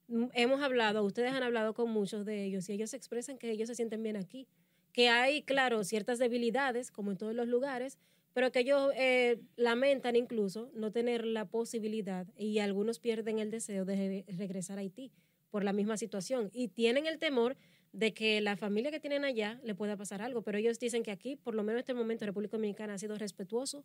mm, 0.09 0.25
hemos 0.33 0.62
hablado, 0.62 1.03
ustedes 1.03 1.31
han 1.31 1.41
hablado 1.43 1.74
con 1.74 1.89
muchos 1.89 2.25
de 2.25 2.43
ellos 2.45 2.69
y 2.69 2.74
ellos 2.74 2.93
expresan 2.93 3.38
que 3.39 3.50
ellos 3.51 3.67
se 3.67 3.74
sienten 3.75 4.03
bien 4.03 4.15
aquí. 4.17 4.48
Que 4.93 5.09
hay, 5.09 5.43
claro, 5.43 5.83
ciertas 5.83 6.19
debilidades, 6.19 6.91
como 6.91 7.12
en 7.12 7.17
todos 7.17 7.33
los 7.33 7.48
lugares, 7.48 7.98
pero 8.33 8.51
que 8.51 8.59
ellos 8.59 8.91
eh, 8.95 9.39
lamentan 9.55 10.15
incluso 10.15 10.71
no 10.74 10.91
tener 10.91 11.25
la 11.25 11.45
posibilidad 11.45 12.27
y 12.38 12.59
algunos 12.59 13.00
pierden 13.00 13.39
el 13.39 13.51
deseo 13.51 13.86
de 13.86 13.95
re- 13.95 14.25
regresar 14.38 14.77
a 14.77 14.81
Haití 14.81 15.12
por 15.50 15.63
la 15.63 15.74
misma 15.74 15.98
situación 15.98 16.50
y 16.53 16.67
tienen 16.67 17.07
el 17.07 17.17
temor 17.19 17.57
de 17.91 18.13
que 18.13 18.39
la 18.39 18.55
familia 18.55 18.91
que 18.91 19.00
tienen 19.00 19.25
allá 19.25 19.59
le 19.63 19.74
pueda 19.74 19.98
pasar 19.98 20.21
algo, 20.21 20.43
pero 20.43 20.59
ellos 20.59 20.77
dicen 20.77 21.01
que 21.01 21.09
aquí, 21.12 21.36
por 21.36 21.55
lo 21.55 21.63
menos 21.63 21.77
en 21.77 21.79
este 21.79 21.93
momento, 21.95 22.25
República 22.25 22.55
Dominicana 22.57 22.93
ha 22.93 22.98
sido 23.00 23.17
respetuoso 23.17 23.83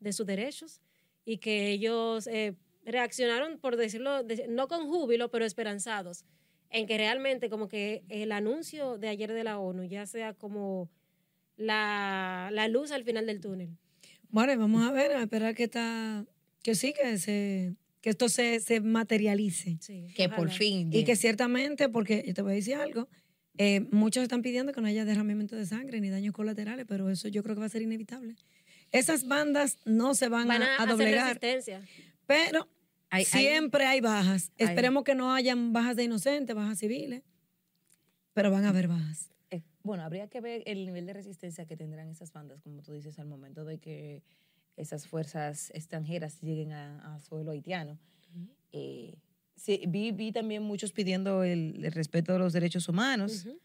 de 0.00 0.12
sus 0.12 0.26
derechos 0.26 0.80
y 1.24 1.38
que 1.38 1.70
ellos 1.70 2.26
eh, 2.26 2.54
reaccionaron, 2.84 3.58
por 3.60 3.76
decirlo, 3.76 4.24
de- 4.24 4.48
no 4.48 4.66
con 4.66 4.88
júbilo, 4.88 5.30
pero 5.30 5.44
esperanzados, 5.44 6.24
en 6.68 6.86
que 6.88 6.98
realmente 6.98 7.48
como 7.48 7.68
que 7.68 8.02
el 8.08 8.32
anuncio 8.32 8.98
de 8.98 9.06
ayer 9.08 9.32
de 9.32 9.44
la 9.44 9.60
ONU 9.60 9.84
ya 9.84 10.04
sea 10.06 10.34
como 10.34 10.90
la, 11.56 12.48
la 12.52 12.66
luz 12.66 12.90
al 12.90 13.04
final 13.04 13.26
del 13.26 13.40
túnel. 13.40 13.78
Bueno, 14.34 14.58
vamos 14.58 14.82
a 14.84 14.90
ver, 14.90 15.12
a 15.12 15.22
esperar 15.22 15.54
que, 15.54 15.62
está, 15.64 16.24
que 16.64 16.74
sí, 16.74 16.92
que, 16.92 17.18
se, 17.18 17.74
que 18.00 18.10
esto 18.10 18.28
se, 18.28 18.58
se 18.58 18.80
materialice. 18.80 19.78
Sí, 19.80 20.08
Que 20.16 20.28
por 20.28 20.50
fin. 20.50 20.90
Y 20.92 21.04
que 21.04 21.14
ciertamente, 21.14 21.88
porque 21.88 22.24
yo 22.26 22.34
te 22.34 22.42
voy 22.42 22.50
a 22.52 22.54
decir 22.56 22.74
algo, 22.74 23.08
eh, 23.58 23.86
muchos 23.92 24.24
están 24.24 24.42
pidiendo 24.42 24.72
que 24.72 24.80
no 24.80 24.88
haya 24.88 25.04
derramamiento 25.04 25.54
de 25.54 25.66
sangre 25.66 26.00
ni 26.00 26.10
daños 26.10 26.34
colaterales, 26.34 26.84
pero 26.88 27.08
eso 27.10 27.28
yo 27.28 27.44
creo 27.44 27.54
que 27.54 27.60
va 27.60 27.66
a 27.66 27.68
ser 27.68 27.82
inevitable. 27.82 28.34
Esas 28.90 29.28
bandas 29.28 29.78
no 29.84 30.16
se 30.16 30.28
van, 30.28 30.48
van 30.48 30.62
a, 30.62 30.66
a, 30.66 30.70
a 30.70 30.74
hacer 30.78 30.88
doblegar, 30.88 31.26
resistencia. 31.26 31.80
pero 32.26 32.68
Hay- 33.10 33.20
hay- 33.20 33.24
siempre 33.26 33.86
hay 33.86 34.00
bajas. 34.00 34.50
hay- 34.58 34.66
Esperemos 34.66 35.04
que 35.04 35.14
no 35.14 35.32
hayan 35.32 35.72
bajas 35.72 35.94
de 35.94 36.02
inocentes, 36.02 36.56
bajas 36.56 36.80
civiles, 36.80 37.22
pero 38.32 38.50
van 38.50 38.64
a 38.64 38.70
haber 38.70 38.88
bajas. 38.88 39.30
Bueno, 39.84 40.02
habría 40.02 40.26
que 40.28 40.40
ver 40.40 40.62
el 40.66 40.86
nivel 40.86 41.04
de 41.06 41.12
resistencia 41.12 41.66
que 41.66 41.76
tendrán 41.76 42.08
esas 42.08 42.32
bandas, 42.32 42.62
como 42.62 42.82
tú 42.82 42.92
dices, 42.92 43.18
al 43.18 43.26
momento 43.26 43.64
de 43.64 43.78
que 43.78 44.22
esas 44.76 45.06
fuerzas 45.06 45.70
extranjeras 45.74 46.40
lleguen 46.40 46.72
a, 46.72 47.14
a 47.14 47.20
suelo 47.20 47.52
haitiano. 47.52 47.98
Eh, 48.72 49.14
sí, 49.54 49.84
vi, 49.86 50.10
vi 50.10 50.32
también 50.32 50.62
muchos 50.62 50.92
pidiendo 50.92 51.44
el, 51.44 51.84
el 51.84 51.92
respeto 51.92 52.32
de 52.32 52.38
los 52.40 52.52
derechos 52.52 52.88
humanos, 52.88 53.44
Ujú. 53.46 53.60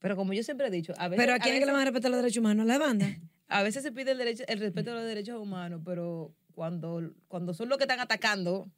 Pero 0.00 0.16
como 0.16 0.32
yo 0.32 0.42
siempre 0.42 0.66
he 0.66 0.70
dicho, 0.70 0.94
a 0.96 1.08
veces, 1.08 1.22
Pero 1.22 1.34
¿a 1.34 1.38
quién 1.38 1.54
es 1.56 1.60
que 1.60 1.66
le 1.66 1.72
veces- 1.72 1.72
van 1.74 1.82
a 1.82 1.84
respetar 1.84 2.10
los 2.10 2.20
derechos 2.22 2.38
humanos? 2.40 2.64
¿A 2.64 2.66
la 2.66 2.78
banda? 2.78 3.06
a 3.48 3.62
veces 3.62 3.82
se 3.82 3.92
pide 3.92 4.12
el, 4.12 4.18
derecho, 4.18 4.44
el 4.48 4.58
respeto 4.58 4.92
a 4.92 4.94
los 4.94 5.04
derechos 5.04 5.38
humanos, 5.38 5.82
pero 5.84 6.34
cuando, 6.54 7.12
cuando 7.28 7.52
son 7.52 7.68
los 7.68 7.76
que 7.76 7.84
están 7.84 8.00
atacando 8.00 8.70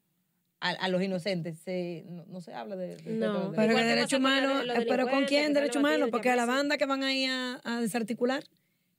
a, 0.65 0.71
a 0.71 0.89
los 0.89 1.03
inocentes, 1.03 1.59
se, 1.65 2.05
no, 2.09 2.25
no 2.27 2.41
se 2.41 2.55
habla 2.55 2.77
de, 2.77 2.97
de 2.97 3.13
No, 3.15 3.27
a 3.49 3.51
Pero 3.51 3.75
derechos. 3.75 3.75
que 3.75 3.83
que 3.83 3.85
derecho 3.89 4.21
pasa 4.21 4.41
con 4.41 4.45
humano, 4.51 4.65
los 4.65 4.77
eh, 4.79 4.87
pero 4.89 5.09
¿con 5.09 5.25
quién 5.25 5.47
que 5.49 5.55
derecho 5.55 5.73
salen 5.75 5.81
humano? 5.87 5.99
batidos, 6.01 6.11
Porque 6.11 6.31
a 6.31 6.37
la 6.37 6.47
banda 6.47 6.79
que 6.79 6.87
van 6.87 7.03
ahí 7.03 7.25
a, 7.27 7.61
a 7.65 7.81
desarticular. 7.81 8.45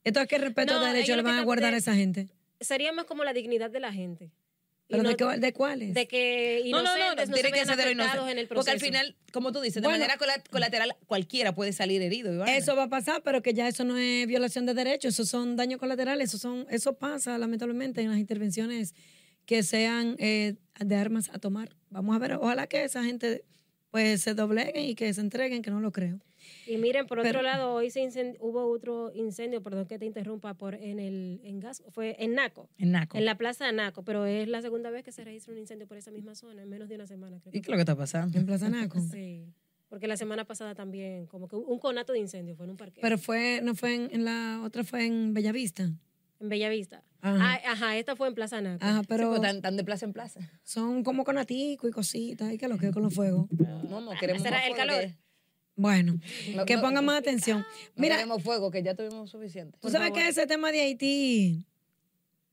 Esto 0.03 0.19
es 0.19 0.27
que 0.27 0.37
respeto 0.37 0.73
No, 0.73 0.81
de 0.81 0.87
derecho 0.87 1.13
ellos 1.13 1.17
le 1.17 1.23
van 1.23 1.39
a 1.39 1.43
guardar 1.43 1.71
de- 1.71 1.75
a 1.75 1.79
esa 1.79 1.95
gente. 1.95 2.27
Sería 2.59 2.91
más 2.91 3.05
como 3.05 3.23
la 3.23 3.33
dignidad 3.33 3.69
de 3.71 3.79
la 3.79 3.91
gente. 3.93 4.31
¿Pero 4.89 5.01
no- 5.03 5.09
de, 5.09 5.15
qué- 5.15 5.39
de 5.39 5.53
cuáles? 5.53 5.93
de 5.93 6.07
que 6.07 6.61
No, 6.69 6.83
no, 6.83 6.83
no, 6.83 6.95
inocentes 6.97 7.29
no, 7.29 7.33
tiene 7.35 7.49
se 7.49 7.53
que 7.55 7.65
ser 7.65 7.77
de 7.77 7.83
en 7.91 7.99
el 8.01 8.47
Porque 8.47 8.47
proceso. 8.47 8.71
al 8.73 8.79
final, 8.81 9.15
como 9.31 9.53
tú 9.53 9.61
dices, 9.61 9.81
de 9.81 9.87
Bueno. 9.87 9.99
manera 10.03 10.17
cola- 10.17 10.43
colateral 10.51 10.95
cualquiera 11.07 11.55
puede 11.55 11.71
salir 11.71 12.01
herido. 12.01 12.33
Ivana. 12.33 12.53
Eso 12.57 12.75
va 12.75 12.83
a 12.83 12.89
pasar, 12.89 13.21
pero 13.23 13.41
que 13.41 13.53
ya 13.53 13.67
eso 13.69 13.85
no 13.85 13.97
es 13.97 14.27
violación 14.27 14.65
de 14.65 14.73
derechos, 14.73 15.13
eso 15.13 15.25
son 15.25 15.55
daños 15.55 15.79
colaterales, 15.79 16.29
eso 16.29 16.37
son, 16.37 16.67
eso 16.69 16.93
pasa 16.97 17.37
lamentablemente 17.37 18.01
en 18.01 18.09
las 18.09 18.19
intervenciones 18.19 18.93
que 19.45 19.63
sean 19.63 20.15
eh, 20.19 20.55
de 20.79 20.95
armas 20.95 21.29
a 21.33 21.39
tomar. 21.39 21.75
Vamos 21.89 22.15
a 22.15 22.19
ver, 22.19 22.33
ojalá 22.33 22.67
que 22.67 22.83
esa 22.83 23.03
gente 23.03 23.43
pues 23.91 24.21
se 24.21 24.33
dobleguen 24.33 24.85
y 24.85 24.95
que 24.95 25.13
se 25.13 25.21
entreguen, 25.21 25.61
que 25.61 25.69
no 25.69 25.79
lo 25.79 25.91
creo. 25.91 26.19
Y 26.65 26.77
miren, 26.77 27.05
por 27.05 27.19
otro 27.19 27.29
Pero- 27.29 27.41
lado, 27.43 27.73
hoy 27.73 27.89
se 27.91 28.01
hubo 28.39 28.65
otro 28.65 29.11
incendio, 29.13 29.61
perdón 29.61 29.85
que 29.85 29.99
te 29.99 30.05
interrumpa, 30.05 30.55
por 30.55 30.73
en 30.75 30.99
el 30.99 31.39
en 31.43 31.59
gas, 31.59 31.83
fue 31.91 32.15
en 32.19 32.33
Naco, 32.33 32.69
En 32.77 32.91
Naco. 32.91 33.17
en 33.17 33.23
la 33.25 33.37
plaza 33.37 33.65
de 33.65 33.71
Naco, 33.73 34.03
pero 34.03 34.25
es 34.25 34.47
la 34.47 34.61
segunda 34.61 34.89
vez 34.89 35.03
que 35.03 35.11
se 35.11 35.23
registra 35.23 35.53
un 35.53 35.59
incendio 35.59 35.87
por 35.87 35.97
esa 35.97 36.11
misma 36.11 36.35
zona, 36.35 36.63
en 36.63 36.69
menos 36.69 36.89
de 36.89 36.95
una 36.95 37.05
semana, 37.07 37.39
creo. 37.39 37.51
¿Y 37.51 37.59
que 37.59 37.61
qué 37.61 37.65
es 37.67 37.69
lo 37.69 37.75
que 37.75 37.81
está 37.81 37.95
pasando? 37.95 38.37
En 38.39 38.45
Plaza 38.45 38.69
Naco. 38.69 38.97
Sí, 39.13 39.45
porque 39.89 40.07
la 40.07 40.17
semana 40.17 40.43
pasada 40.43 40.73
también, 40.73 41.27
como 41.27 41.47
que 41.47 41.55
un 41.55 41.77
conato 41.79 42.13
de 42.13 42.19
incendio 42.19 42.55
fue 42.55 42.65
en 42.65 42.71
un 42.71 42.77
parque. 42.77 42.99
Pero 42.99 43.17
fue, 43.19 43.61
no 43.63 43.75
fue 43.75 43.93
en, 43.93 44.09
en 44.11 44.25
la 44.25 44.61
otra, 44.65 44.83
fue 44.83 45.05
en 45.05 45.33
Bellavista. 45.35 45.87
En 46.43 46.49
Bellavista. 46.49 47.03
Ajá. 47.21 47.53
Ah, 47.65 47.71
ajá, 47.71 47.97
esta 47.97 48.15
fue 48.15 48.27
en 48.27 48.35
Plaza 48.35 48.61
Naco. 48.61 48.83
Ajá, 48.85 49.01
Pero 49.07 49.29
pero 49.31 49.41
tan, 49.41 49.61
tan 49.61 49.77
de 49.77 49.83
plaza 49.83 50.05
en 50.05 50.13
plaza. 50.13 50.39
son 50.63 51.03
como 51.03 51.23
conatico 51.23 51.87
y 51.87 51.91
cositas, 51.91 52.51
y 52.53 52.57
que 52.57 52.67
lo 52.67 52.77
que 52.77 52.91
con 52.91 53.01
los 53.01 53.13
fuegos. 53.13 53.47
No, 53.89 54.01
no, 54.01 54.11
queremos 54.19 54.43
será 54.43 54.57
más 54.57 54.67
el 54.67 54.75
calor. 54.75 55.01
que- 55.01 55.15
Bueno, 55.75 56.19
No, 56.55 56.65
que 56.65 56.75
pongan 56.77 56.95
no, 56.95 57.01
más 57.03 57.19
atención. 57.19 57.59
no 57.59 57.65
Mira, 57.95 58.17
queremos 58.17 58.43
fuego, 58.43 58.69
que 58.69 58.83
ya 58.83 58.93
tuvimos 58.93 59.31
suficiente. 59.31 59.77
Tú 59.81 59.89
sabes 59.89 60.11
que 60.11 60.27
ese 60.27 60.45
tema 60.45 60.71
de 60.71 60.81
Haití 60.81 61.65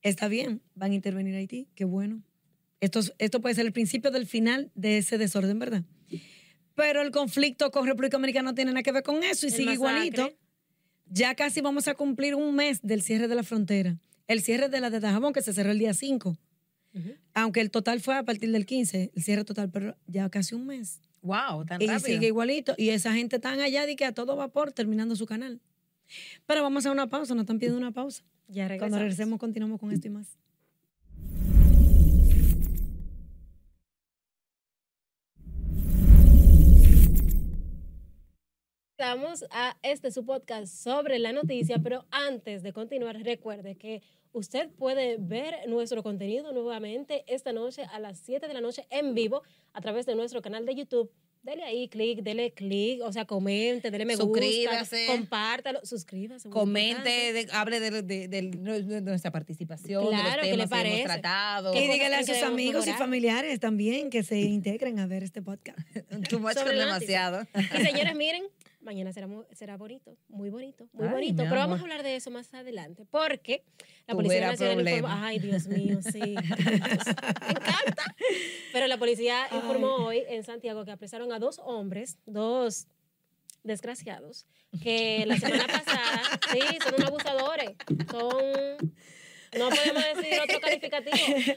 está 0.03 0.29
bien, 0.29 0.63
van 0.75 0.93
a 0.93 0.95
intervenir 0.95 1.35
Haití, 1.35 1.69
qué 1.75 1.85
bueno. 1.85 2.23
Esto, 2.81 3.01
es- 3.01 3.13
esto 3.19 3.41
puede 3.43 3.55
ser 3.57 3.67
el 3.67 3.73
principio 3.73 4.11
del 4.11 4.27
final 4.27 4.71
de 4.75 4.99
ese 4.99 5.19
desorden, 5.19 5.59
¿verdad? 5.59 5.83
Pero 6.75 7.03
el 7.03 7.11
conflicto 7.11 7.71
con 7.71 7.87
República 7.87 8.17
Dominicana 8.17 8.51
no 8.53 8.55
tiene 8.55 8.71
nada 8.73 8.83
que 8.83 8.93
ver 8.93 9.03
con 9.03 9.23
eso 9.23 9.47
y 9.47 9.51
El 9.51 9.55
sigue 9.57 9.77
masacre. 9.77 10.07
igualito. 10.07 10.37
Ya 11.13 11.35
casi 11.35 11.61
vamos 11.61 11.89
a 11.89 11.95
cumplir 11.95 12.35
un 12.37 12.55
mes 12.55 12.81
del 12.83 13.03
cierre 13.03 13.27
de 13.29 13.35
la 13.35 13.43
frontera. 13.43 13.99
El 14.29 14.41
cierre 14.43 14.69
de 14.69 14.81
la 14.81 14.91
de 14.91 15.01
Dajabón, 15.01 15.33
que 15.33 15.43
se 15.43 15.53
cerró 15.53 15.73
el 15.73 15.79
día 15.79 15.93
5. 15.93 16.39
Ujú. 16.95 17.11
Aunque 17.35 17.61
el 17.61 17.71
total 17.71 18.01
fue 18.01 18.17
a 18.17 18.23
partir 18.23 18.51
del 18.53 18.65
15, 18.65 19.11
el 19.15 19.23
cierre 19.23 19.45
total, 19.45 19.71
pero 19.71 19.97
ya 20.07 20.29
casi 20.31 20.55
un 20.55 20.67
mes. 20.67 21.01
Wow, 21.23 21.65
tan 21.67 21.83
Y 21.83 21.87
rápido. 21.89 22.07
sigue 22.07 22.29
igualito. 22.29 22.75
Y 22.79 22.91
esa 22.91 23.13
gente 23.13 23.37
están 23.37 23.61
allá 23.61 23.87
de 23.87 23.97
que 23.97 24.05
a 24.05 24.13
todo 24.13 24.37
vapor 24.37 24.73
terminando 24.73 25.17
su 25.17 25.27
canal. 25.27 25.61
Pero 26.47 26.63
vamos 26.63 26.87
a 26.87 26.93
una 26.93 27.09
pausa, 27.09 27.35
nos 27.35 27.43
están 27.43 27.59
pidiendo 27.59 27.79
una 27.79 27.93
pausa. 27.93 28.23
Ya 28.49 28.69
regresamos. 28.69 28.79
Cuando 28.79 28.99
regresemos 28.99 29.39
continuamos 29.39 29.79
con 29.81 29.93
esto 29.93 30.07
y 30.07 30.11
más. 30.11 30.39
Estamos 39.01 39.47
a 39.51 39.79
este 39.83 40.11
su 40.11 40.27
podcast 40.27 40.67
sobre 40.67 41.19
la 41.19 41.33
noticia, 41.33 41.79
pero 41.83 42.05
antes 42.11 42.63
de 42.63 42.75
continuar, 42.75 43.17
recuerde 43.23 43.75
que 43.75 44.03
usted 44.33 44.69
puede 44.69 45.17
ver 45.19 45.55
nuestro 45.69 46.03
contenido 46.03 46.53
nuevamente 46.53 47.25
esta 47.27 47.55
noche 47.55 47.85
a 47.91 47.99
las 47.99 48.19
7 48.19 48.47
de 48.47 48.53
la 48.53 48.61
noche 48.61 48.87
en 48.91 49.15
vivo 49.15 49.43
a 49.73 49.81
través 49.81 50.05
de 50.05 50.15
nuestro 50.17 50.43
canal 50.43 50.67
de 50.67 50.75
YouTube. 50.75 51.11
Dele 51.43 51.65
ahí 51.65 51.89
clic, 51.89 52.21
dele 52.21 52.53
clic, 52.53 53.01
o 53.03 53.11
sea, 53.11 53.25
comente, 53.25 53.91
dele 53.91 54.05
me 54.05 54.17
gusta, 54.17 54.27
Suscríbase. 54.39 55.07
compártalo, 55.07 55.81
suscríbase. 55.83 56.51
Comente, 56.51 57.33
de- 57.33 57.49
hable 57.53 57.81
de, 57.81 58.03
de- 58.03 58.29
de- 58.29 58.43
de 58.83 59.01
nuestra 59.01 59.31
participación, 59.31 60.05
de 60.05 60.11
Claro, 60.11 60.43
los 60.43 60.51
¿qué 60.51 60.57
le 60.59 60.65
temas 60.65 60.69
que 60.69 60.75
hemos 60.89 60.91
parece? 60.91 61.05
tratado. 61.05 61.75
Y 61.75 61.89
dígale 61.89 62.17
a 62.17 62.19
que 62.19 62.35
sus 62.35 62.43
amigos 62.43 62.85
y 62.85 62.91
mejorar? 62.91 62.99
familiares 62.99 63.61
también 63.61 64.11
que 64.11 64.23
se 64.23 64.39
integren 64.41 64.99
a 64.99 65.07
ver 65.07 65.23
este 65.25 65.41
podcast. 65.41 65.79
Too 66.29 66.39
much 66.39 66.53
Sobre 66.53 66.73
con 66.73 66.79
la 66.79 66.85
demasiado. 66.85 67.47
Y 67.55 67.83
señores, 67.87 68.15
miren, 68.15 68.43
mañana 68.81 69.13
será, 69.13 69.29
será 69.53 69.77
bonito, 69.77 70.17
muy 70.29 70.51
bonito, 70.51 70.89
muy 70.93 71.07
Ay, 71.07 71.13
bonito. 71.13 71.43
Pero 71.45 71.57
vamos 71.57 71.79
a 71.79 71.83
hablar 71.83 72.03
de 72.03 72.17
eso 72.17 72.31
más 72.31 72.53
adelante, 72.55 73.05
porque 73.11 73.65
la 74.07 74.13
Tú 74.13 74.19
Policía 74.19 74.49
Nacional 74.49 74.81
informó... 74.81 75.09
Ay, 75.11 75.39
Dios 75.39 75.67
mío, 75.67 76.01
sí. 76.03 76.21
Me 76.21 76.35
encanta. 76.35 78.15
Pero 78.73 78.87
la 78.87 78.99
policía 78.99 79.47
informó 79.53 79.97
hoy 80.07 80.23
en 80.29 80.45
Santiago 80.45 80.85
que 80.85 80.91
apresaron 80.91 81.33
a 81.33 81.39
dos 81.39 81.61
hombres, 81.65 82.19
dos 82.27 82.87
desgraciados, 83.63 84.47
que 84.83 85.25
la 85.27 85.37
semana 85.37 85.67
pasada, 85.67 86.23
sí, 86.53 86.61
son 86.83 86.95
unos 86.95 87.09
abusadores, 87.09 87.71
son... 88.11 88.95
No 89.59 89.69
podemos 89.69 90.05
decir 90.17 90.41
otro 90.41 90.61
calificativo, 90.61 91.17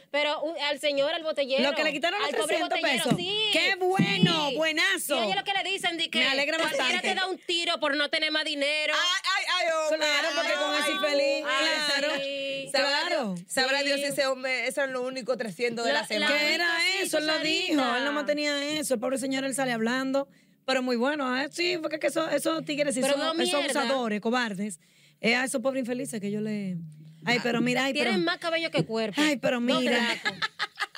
pero 0.10 0.42
un- 0.42 0.58
al 0.60 0.80
señor, 0.80 1.14
al 1.14 1.22
botellero. 1.24 1.62
Lo 1.70 1.76
que 1.76 1.84
le 1.84 1.92
quitaron 1.94 2.20
los 2.20 2.30
al 2.30 2.36
pobre 2.36 2.56
300 2.58 2.80
botellero, 2.80 3.04
pesos. 3.04 3.18
sí, 3.20 3.50
¡Qué 3.54 3.76
bueno! 3.76 4.50
sí. 4.50 4.56
¡Buenazo! 4.56 5.16
Y 5.20 5.24
ellos 5.26 5.36
lo 5.36 5.44
que 5.44 5.54
le 5.54 5.70
dicen 5.72 5.98
de 5.98 6.10
que 6.10 6.20
Me 6.20 6.26
alegra 6.26 6.58
bastante. 6.58 7.00
te 7.08 7.14
da 7.16 7.28
un 7.28 7.38
tiro 7.38 7.80
por 7.80 7.96
no 7.96 8.10
tener 8.10 8.32
más 8.32 8.46
dinero. 8.46 8.94
ay, 8.96 9.46
ay, 9.60 9.68
hombre. 9.74 9.98
Claro, 10.00 10.28
porque 10.36 10.54
con 10.54 10.74
eso 10.76 11.02
feliz. 11.02 11.46
Ay, 11.48 11.68
Claro. 12.00 12.14
sí. 12.24 12.70
Sabrá, 12.72 12.90
Claro. 13.08 13.34
Dios, 13.36 13.40
sabrá 13.48 13.80
Sí. 13.80 13.86
Dios 13.86 14.00
si 14.00 14.06
ese 14.08 14.26
hombre, 14.26 14.68
eso 14.68 14.84
es 14.84 14.90
lo 14.90 15.02
único 15.04 15.38
300 15.38 15.86
de 15.86 15.94
La- 15.94 16.00
la, 16.02 16.08
semana. 16.08 16.32
la- 16.32 16.38
¿Qué 16.40 16.54
era 16.56 16.68
eso? 17.02 17.18
Él 17.20 17.28
lo 17.28 17.40
dijo. 17.40 17.96
Él 17.96 18.06
no 18.06 18.12
mantenía 18.12 18.66
eso. 18.80 18.96
El 18.96 19.00
pobre 19.00 19.20
señor, 19.20 19.44
él 19.44 19.54
sale 19.54 19.72
hablando. 19.72 20.28
Pero 20.66 20.82
muy 20.82 20.96
bueno. 20.96 21.28
ah, 21.28 21.46
Sí, 21.52 21.78
porque 21.80 21.98
es 21.98 22.00
que 22.02 22.08
esos, 22.08 22.34
esos 22.34 22.66
tigres 22.66 22.96
sí 22.96 23.02
son, 23.02 23.20
no 23.20 23.34
esos 23.44 23.54
abusadores, 23.54 24.20
cobardes. 24.22 24.80
Es 25.22 25.36
a 25.36 25.44
esos 25.44 25.62
pobres 25.62 25.82
infelices 25.82 26.20
que 26.20 26.32
yo 26.32 26.42
le... 26.42 26.78
Ay, 27.26 27.40
pero 27.44 27.62
mira, 27.62 27.86
ay, 27.86 27.94
pero... 27.94 28.06
Tienen 28.06 28.26
más 28.26 28.38
cabello 28.38 28.70
que 28.72 28.86
cuerpo. 28.86 29.22
Ay, 29.22 29.38
pero 29.38 29.60
mira. 29.62 30.00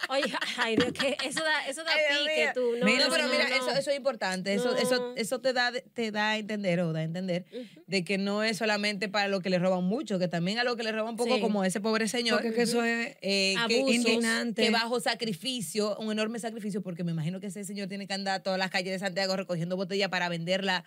Oye, 0.07 0.31
ay, 0.57 0.75
Dios, 0.75 0.91
que 0.93 1.17
eso 1.25 1.43
da, 1.43 1.67
eso 1.67 1.83
da 1.83 1.89
Ay, 1.91 2.25
pique, 2.27 2.51
tú. 2.53 2.75
No, 2.79 2.85
Mira, 2.85 3.05
no, 3.05 3.11
pero 3.11 3.25
no, 3.25 3.31
mira, 3.31 3.49
no. 3.49 3.55
Eso, 3.55 3.71
eso 3.71 3.89
es 3.89 3.97
importante. 3.97 4.53
Eso, 4.53 4.71
No. 4.71 4.77
eso, 4.77 5.13
eso 5.15 5.41
te 5.41 5.51
da 5.51 5.71
te 5.71 6.11
da 6.11 6.31
a 6.31 6.37
entender 6.37 6.79
o 6.81 6.93
da 6.93 6.99
a 6.99 7.03
entender 7.03 7.45
de 7.87 8.03
que 8.03 8.19
no 8.19 8.43
es 8.43 8.57
solamente 8.57 9.09
para 9.09 9.27
lo 9.27 9.41
que 9.41 9.49
le 9.49 9.57
roban 9.57 9.83
mucho, 9.83 10.19
que 10.19 10.27
también 10.27 10.59
a 10.59 10.63
lo 10.63 10.75
que 10.75 10.83
le 10.83 10.91
roban 10.91 11.15
poco, 11.15 11.35
Sí. 11.35 11.41
como 11.41 11.63
ese 11.63 11.79
pobre 11.81 12.07
señor. 12.07 12.39
Porque 12.41 12.53
que 12.55 12.61
eso 12.61 12.83
es 12.83 13.17
eh, 13.21 13.55
que, 13.67 13.77
indignante. 13.77 14.61
que 14.63 14.69
bajo 14.69 14.99
sacrificio, 14.99 15.97
un 15.97 16.11
enorme 16.11 16.37
sacrificio, 16.39 16.81
porque 16.83 17.03
me 17.03 17.11
imagino 17.11 17.39
que 17.39 17.47
ese 17.47 17.63
señor 17.63 17.87
tiene 17.87 18.05
que 18.05 18.13
andar 18.13 18.35
a 18.35 18.43
todas 18.43 18.59
las 18.59 18.69
calles 18.69 18.91
de 18.93 18.99
Santiago 18.99 19.35
recogiendo 19.35 19.75
botella 19.75 20.09
para 20.09 20.29
venderla, 20.29 20.83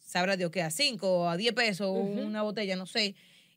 sabrá 0.00 0.36
Dios 0.36 0.50
que 0.50 0.62
a 0.62 0.70
5 0.70 1.08
o 1.08 1.28
a 1.28 1.36
10 1.36 1.52
pesos 1.54 1.88
una 1.92 2.42
botella, 2.42 2.74
no 2.74 2.86
sé, 2.86 3.14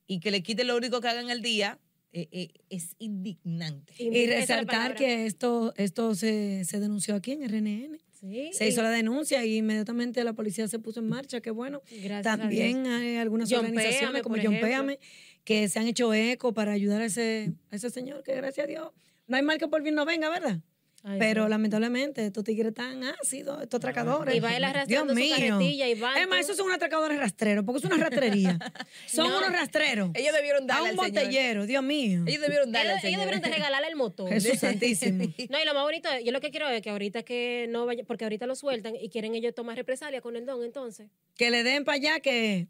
y 0.10 0.20
que 0.20 0.32
le 0.32 0.42
quite 0.42 0.64
lo 0.64 0.76
único 0.76 1.02
que 1.02 1.08
haga 1.08 1.22
en 1.22 1.30
el 1.30 1.44
día, 1.44 1.80
eh, 2.12 2.28
eh, 2.32 2.50
es 2.72 2.96
indignante. 2.98 3.94
Y 4.00 4.26
resaltar 4.26 4.96
que 4.96 5.28
esto, 5.28 5.72
esto 5.78 6.16
se, 6.16 6.66
se 6.66 6.80
denunció 6.80 7.14
aquí 7.14 7.34
en 7.34 7.48
RNN. 7.48 8.00
Sí, 8.20 8.50
Se 8.52 8.68
hizo 8.68 8.82
la 8.82 8.90
denuncia 8.90 9.46
y 9.46 9.58
inmediatamente 9.58 10.24
la 10.24 10.34
policía 10.34 10.68
se 10.68 10.80
puso 10.80 11.00
en 11.00 11.08
marcha, 11.08 11.42
qué 11.42 11.52
bueno. 11.52 11.84
Gracias 11.90 12.24
También 12.24 12.88
hay 12.88 13.18
algunas 13.18 13.50
John 13.50 13.60
organizaciones 13.60 14.00
Péame, 14.10 14.22
como 14.24 14.36
John. 14.44 14.60
Péame 14.60 15.00
que 15.44 15.70
se 15.70 15.80
han 15.80 15.88
hecho 15.88 16.12
eco 16.14 16.54
para 16.56 16.72
ayudar 16.72 17.02
a 17.02 17.06
ese, 17.06 17.54
a 17.70 17.76
ese 17.76 17.92
señor, 17.92 18.24
que 18.24 18.36
gracias 18.36 18.66
a 18.66 18.68
Dios, 18.68 18.92
no 19.28 19.38
hay 19.38 19.44
mal 19.44 19.60
que 19.60 19.68
por 19.68 19.84
bien 19.84 19.94
no 19.94 20.06
venga, 20.06 20.30
¿verdad? 20.30 20.60
Ay, 21.04 21.18
Pero 21.18 21.46
sí. 21.46 21.50
lamentablemente 21.50 22.26
estos 22.26 22.44
tigres 22.44 22.74
tan 22.74 23.04
ácidos, 23.04 23.62
estos 23.62 23.78
atracadores. 23.78 24.36
Y 24.36 24.40
va 24.42 24.56
él 24.58 24.64
arrastrando 24.66 25.14
Dios 25.14 25.18
su 25.26 25.34
mío. 25.38 25.50
carretilla 25.50 25.88
y 25.88 26.00
va. 26.00 26.20
Es 26.22 26.28
más, 26.28 26.40
esos 26.42 26.58
son 26.58 26.66
unos 26.66 26.76
atracadores 26.76 27.18
rastreros, 27.18 27.64
porque 27.64 27.80
es 27.80 27.86
una 27.86 27.98
rastrería. 27.98 28.60
Son 29.08 29.30
No. 29.30 29.38
unos 29.38 29.52
rastreros. 29.54 30.12
Ellos 30.14 30.34
debieron 30.34 30.64
A 30.64 30.68
darle 30.76 30.94
un 30.94 31.00
al 31.00 31.06
señor. 31.06 31.24
botellero, 31.24 31.66
Dios 31.66 31.84
mío. 31.84 32.24
Ellos 32.28 32.42
debieron 32.42 32.72
darle 32.74 32.92
al 32.92 32.98
Ellos, 32.98 33.06
ellos 33.06 33.20
deberían 33.22 33.42
de 33.42 33.50
regalarle 33.50 33.88
el 33.88 33.96
motor. 33.96 34.30
Jesús 34.34 34.60
santísimo. 34.60 35.24
No, 35.50 35.62
y 35.62 35.66
lo 35.66 35.74
más 35.74 35.84
bonito, 35.84 36.10
yo 36.24 36.32
lo 36.34 36.42
que 36.42 36.52
quiero 36.52 36.68
es 36.68 36.82
que 36.82 36.90
ahorita 36.90 37.24
que 37.24 37.68
no 37.70 37.86
vaya, 37.86 38.04
porque 38.06 38.26
ahorita 38.26 38.46
lo 38.46 38.56
sueltan 38.56 38.96
y 38.96 39.10
quieren 39.10 39.36
ellos 39.36 39.54
tomar 39.56 39.78
represalia 39.78 40.20
con 40.22 40.36
el 40.36 40.46
don, 40.46 40.64
entonces. 40.66 41.08
Que 41.38 41.50
le 41.50 41.64
den 41.64 41.86
para 41.86 41.96
allá 41.96 42.20
que 42.20 42.68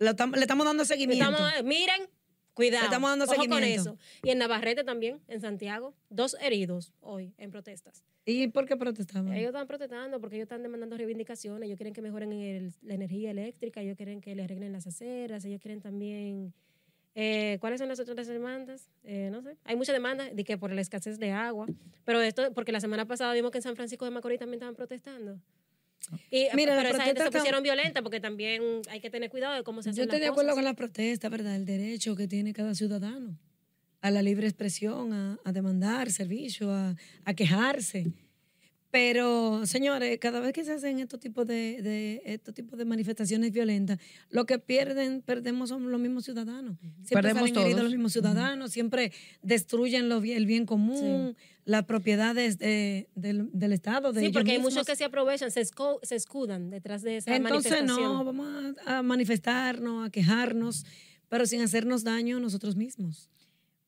lo 0.00 0.14
tam- 0.16 0.34
le 0.34 0.40
estamos 0.40 0.66
dando 0.66 0.84
seguimiento. 0.84 1.24
Estamos, 1.30 1.64
miren, 1.64 2.08
cuidado. 2.54 2.84
Estamos 2.84 3.10
dando 3.10 3.24
ojo 3.26 3.46
con 3.48 3.62
eso. 3.64 3.98
Y 4.22 4.30
en 4.30 4.38
Navarrete 4.38 4.84
también, 4.84 5.20
en 5.28 5.40
Santiago, 5.40 5.94
dos 6.10 6.36
heridos 6.40 6.92
hoy 7.00 7.34
en 7.38 7.50
protestas. 7.50 8.04
¿Y 8.26 8.48
por 8.48 8.66
qué 8.66 8.76
protestaban? 8.76 9.32
Ellos 9.34 9.48
están 9.48 9.66
protestando 9.66 10.18
porque 10.20 10.36
ellos 10.36 10.44
están 10.44 10.62
demandando 10.62 10.96
reivindicaciones, 10.96 11.66
ellos 11.66 11.76
quieren 11.76 11.92
que 11.92 12.00
mejoren 12.00 12.32
el- 12.32 12.72
la 12.82 12.94
energía 12.94 13.30
eléctrica, 13.32 13.82
ellos 13.82 13.96
quieren 13.96 14.20
que 14.22 14.34
le 14.34 14.44
arreglen 14.44 14.72
las 14.72 14.86
aceras, 14.86 15.44
ellos 15.44 15.60
quieren 15.60 15.80
también... 15.82 16.54
eh, 17.14 17.58
¿Cuáles 17.60 17.78
son 17.80 17.88
las 17.88 18.00
otras 18.00 18.26
demandas? 18.26 18.88
Eh, 19.02 19.28
no 19.30 19.42
sé. 19.42 19.56
Hay 19.64 19.76
muchas 19.76 19.92
demandas 19.94 20.34
de 20.34 20.42
que 20.44 20.56
por 20.56 20.72
la 20.72 20.80
escasez 20.80 21.18
de 21.18 21.32
agua, 21.32 21.66
pero 22.04 22.20
esto, 22.22 22.52
porque 22.54 22.72
la 22.72 22.80
semana 22.80 23.04
pasada 23.06 23.32
vimos 23.34 23.50
que 23.50 23.58
en 23.58 23.62
San 23.62 23.76
Francisco 23.76 24.04
de 24.06 24.10
Macorís 24.10 24.38
también 24.38 24.54
estaban 24.54 24.74
protestando. 24.74 25.38
Y, 26.30 26.46
Mira, 26.54 26.74
la 26.74 26.82
pero 26.82 26.94
esa 26.96 27.04
gente 27.04 27.22
se 27.22 27.30
pusieron 27.30 27.62
violenta 27.62 28.02
porque 28.02 28.20
también 28.20 28.82
hay 28.90 29.00
que 29.00 29.10
tener 29.10 29.30
cuidado 29.30 29.54
de 29.54 29.62
cómo 29.62 29.82
se 29.82 29.90
hacen 29.90 29.98
Yo 29.98 30.02
estoy 30.04 30.20
de 30.20 30.26
acuerdo 30.26 30.50
cosas. 30.50 30.56
con 30.56 30.64
la 30.64 30.74
protesta, 30.74 31.28
¿verdad? 31.28 31.56
El 31.56 31.64
derecho 31.64 32.14
que 32.16 32.28
tiene 32.28 32.52
cada 32.52 32.74
ciudadano 32.74 33.38
a 34.00 34.10
la 34.10 34.22
libre 34.22 34.46
expresión, 34.46 35.12
a, 35.12 35.38
a 35.44 35.52
demandar 35.52 36.10
servicio, 36.10 36.70
a, 36.72 36.94
a 37.24 37.34
quejarse. 37.34 38.06
Pero, 38.98 39.66
señores, 39.66 40.18
cada 40.20 40.38
vez 40.38 40.52
que 40.52 40.64
se 40.64 40.70
hacen 40.70 41.00
estos 41.00 41.18
tipos 41.18 41.44
de, 41.48 41.82
de- 41.82 42.22
estos 42.26 42.54
tipos 42.54 42.78
de 42.78 42.84
manifestaciones 42.84 43.50
violentas, 43.50 43.98
lo 44.30 44.46
que 44.46 44.60
pierden, 44.60 45.20
perdemos 45.20 45.70
son 45.70 45.90
los 45.90 46.00
mismos 46.00 46.24
ciudadanos. 46.24 46.78
Siempre 46.78 47.08
Perdemos 47.10 47.48
salen 47.50 47.62
heridos 47.64 47.82
los 47.82 47.90
mismos 47.92 48.12
ciudadanos, 48.12 48.70
siempre 48.70 49.10
destruyen 49.42 50.08
lo 50.08 50.22
el 50.22 50.46
bien 50.46 50.64
común, 50.64 51.36
las 51.64 51.82
propiedades 51.86 52.56
de- 52.58 53.08
del, 53.16 53.50
del 53.52 53.72
Estado, 53.72 54.12
de 54.12 54.20
Sí, 54.20 54.28
porque 54.28 54.52
hay 54.52 54.58
muchos 54.60 54.86
que 54.86 54.94
se 54.94 55.02
aprovechan, 55.02 55.50
se, 55.50 55.62
esco- 55.62 55.98
se 56.04 56.14
escudan 56.14 56.70
detrás 56.70 57.02
de 57.02 57.16
esa 57.16 57.34
Entonces, 57.34 57.72
manifestación. 57.72 58.12
no, 58.12 58.24
vamos 58.24 58.46
a, 58.86 58.98
a 58.98 59.02
manifestarnos, 59.02 60.06
a 60.06 60.10
quejarnos, 60.10 60.86
pero 61.28 61.46
sin 61.46 61.62
hacernos 61.62 62.04
daño 62.04 62.38
nosotros 62.38 62.76
mismos. 62.76 63.28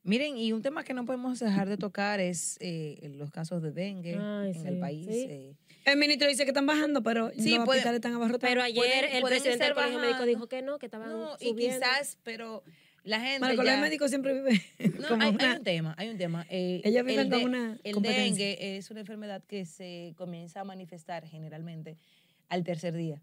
Miren, 0.07 0.37
y 0.39 0.53
un 0.53 0.63
tema 0.63 0.85
que 0.85 0.95
no 0.95 1.05
podemos 1.05 1.39
dejar 1.41 1.69
de 1.69 1.77
tocar 1.77 2.21
es 2.21 2.57
eh, 2.61 3.11
los 3.17 3.31
casos 3.31 3.61
de 3.63 3.73
dengue 3.73 4.17
Ay, 4.21 4.51
en 4.51 4.63
sí, 4.63 4.69
el 4.69 4.79
país. 4.79 5.07
sí. 5.07 5.27
eh. 5.29 5.55
El 5.85 5.99
ministro 5.99 6.29
dice 6.29 6.45
que 6.45 6.51
están 6.51 6.67
bajando, 6.67 7.03
pero 7.03 7.31
Sí, 7.31 7.55
los 7.57 7.65
puede- 7.65 7.79
hospitales 7.81 7.99
están 7.99 8.15
abarrotados. 8.15 8.51
Pero 8.51 8.63
ayer 8.63 8.77
Pueden- 8.77 9.05
el 9.17 9.21
pueden 9.21 9.39
presidente 9.39 9.65
del 9.65 9.75
Colegio 9.75 9.99
Médico 10.01 10.25
dijo 10.27 10.49
que 10.49 10.63
no, 10.63 10.79
que 10.79 10.87
estaban 10.87 11.11
No, 11.11 11.37
y 11.41 11.55
quizás, 11.55 12.19
pero 12.25 12.63
la 13.05 13.21
gente 13.21 13.39
Bueno, 13.41 13.53
el 13.53 13.57
colegio 13.57 13.77
ya- 13.79 13.83
médico 13.83 14.09
siempre 14.09 14.33
vive 14.35 14.63
No, 15.01 15.09
como 15.09 15.23
hay, 15.23 15.37
hay 15.39 15.57
un 15.59 15.65
tema, 15.65 15.95
hay 15.99 16.09
un 16.09 16.19
tema. 16.19 16.47
Eh, 16.51 16.81
Ellos 16.85 17.05
viven 17.05 17.27
el 17.27 17.31
con 17.31 17.39
de- 17.41 17.45
una 17.45 17.79
El 17.85 18.03
dengue 18.03 18.77
es 18.77 18.91
una 18.91 19.01
enfermedad 19.01 19.43
que 19.47 19.65
se 19.65 20.15
comienza 20.17 20.61
a 20.61 20.65
manifestar 20.65 21.27
generalmente 21.27 21.97
al 22.49 22.63
tercer 22.65 22.95
día. 22.95 23.21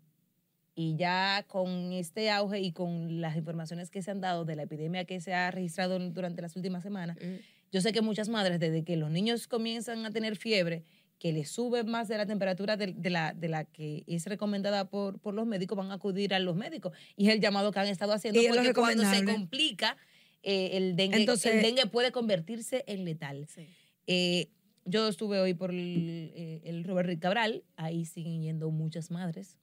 Y 0.75 0.95
ya 0.95 1.45
con 1.47 1.91
este 1.93 2.31
auge 2.31 2.59
y 2.59 2.71
con 2.71 3.21
las 3.21 3.35
informaciones 3.37 3.89
que 3.91 4.01
se 4.01 4.09
han 4.11 4.21
dado 4.21 4.43
de 4.45 4.55
la 4.55 4.63
epidemia 4.63 5.05
que 5.05 5.21
se 5.21 5.33
ha 5.33 5.51
registrado 5.51 5.99
durante 6.09 6.41
las 6.41 6.55
últimas 6.55 6.81
semanas, 6.83 7.17
Mm. 7.21 7.35
yo 7.71 7.81
sé 7.81 7.93
que 7.93 8.01
muchas 8.01 8.27
madres, 8.29 8.59
desde 8.59 8.83
que 8.83 8.95
los 8.97 9.11
niños 9.11 9.47
comienzan 9.47 10.05
a 10.05 10.11
tener 10.11 10.35
fiebre, 10.35 10.83
que 11.19 11.31
les 11.31 11.49
sube 11.51 11.83
más 11.83 12.07
de 12.07 12.17
la 12.17 12.25
temperatura 12.25 12.75
de, 12.75 12.87
de 12.87 13.09
la, 13.09 13.33
de 13.33 13.47
la 13.49 13.65
que 13.65 14.03
es 14.07 14.25
recomendada 14.25 14.89
por, 14.89 15.19
por 15.19 15.33
los 15.35 15.45
médicos, 15.45 15.77
van 15.77 15.91
a 15.91 15.93
acudir 15.95 16.33
a 16.33 16.39
los 16.39 16.55
médicos. 16.55 16.91
Y 17.15 17.27
es 17.27 17.33
el 17.35 17.39
llamado 17.39 17.71
que 17.71 17.79
han 17.79 17.87
estado 17.87 18.11
haciendo 18.13 18.41
Y 18.41 18.45
es 18.47 18.55
porque 18.55 18.73
cuando 18.73 19.03
se 19.09 19.23
complica, 19.23 19.95
eh, 20.41 20.71
el, 20.73 20.95
dengue, 20.95 21.17
Entonces- 21.19 21.53
el 21.55 21.61
dengue 21.61 21.85
puede 21.85 22.11
convertirse 22.11 22.83
en 22.87 23.05
letal. 23.05 23.47
Sí. 23.47 23.67
Eh, 24.07 24.49
yo 24.85 25.07
estuve 25.07 25.39
hoy 25.39 25.53
por 25.53 25.69
el, 25.69 26.31
eh, 26.35 26.61
el 26.65 26.83
Robert 26.83 27.17
Cabral, 27.21 27.63
ahí 27.77 28.03
siguen 28.05 28.41
yendo 28.41 28.69
muchas 28.71 29.09
madres 29.11 29.57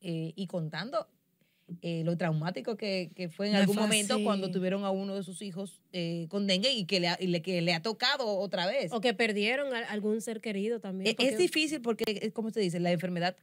eh, 0.00 0.32
y 0.36 0.46
contando 0.46 1.08
eh, 1.82 2.02
lo 2.04 2.16
traumático 2.16 2.76
que, 2.76 3.12
que 3.14 3.28
fue 3.28 3.46
en 3.46 3.52
No 3.52 3.58
algún 3.60 3.76
momento 3.76 4.18
cuando 4.24 4.50
tuvieron 4.50 4.84
a 4.84 4.90
uno 4.90 5.14
de 5.14 5.22
sus 5.22 5.40
hijos 5.40 5.80
eh, 5.92 6.26
con 6.28 6.46
dengue 6.48 6.72
y 6.72 6.84
que 6.84 6.98
le, 6.98 7.08
ha- 7.08 7.18
y 7.20 7.28
le- 7.28 7.42
que 7.42 7.60
le 7.62 7.74
ha 7.74 7.80
tocado 7.82 8.26
otra 8.38 8.66
vez. 8.66 8.92
O 8.92 9.00
que 9.00 9.14
perdieron 9.14 9.72
a 9.72 9.78
algún 9.90 10.20
ser 10.20 10.40
querido 10.40 10.80
también. 10.80 11.08
Eh, 11.10 11.14
porque- 11.16 11.30
Es 11.30 11.38
difícil 11.38 11.80
porque, 11.80 12.04
eh, 12.08 12.32
como 12.32 12.50
se 12.50 12.58
dice, 12.60 12.80
la 12.80 12.90
enfermedad 12.90 13.36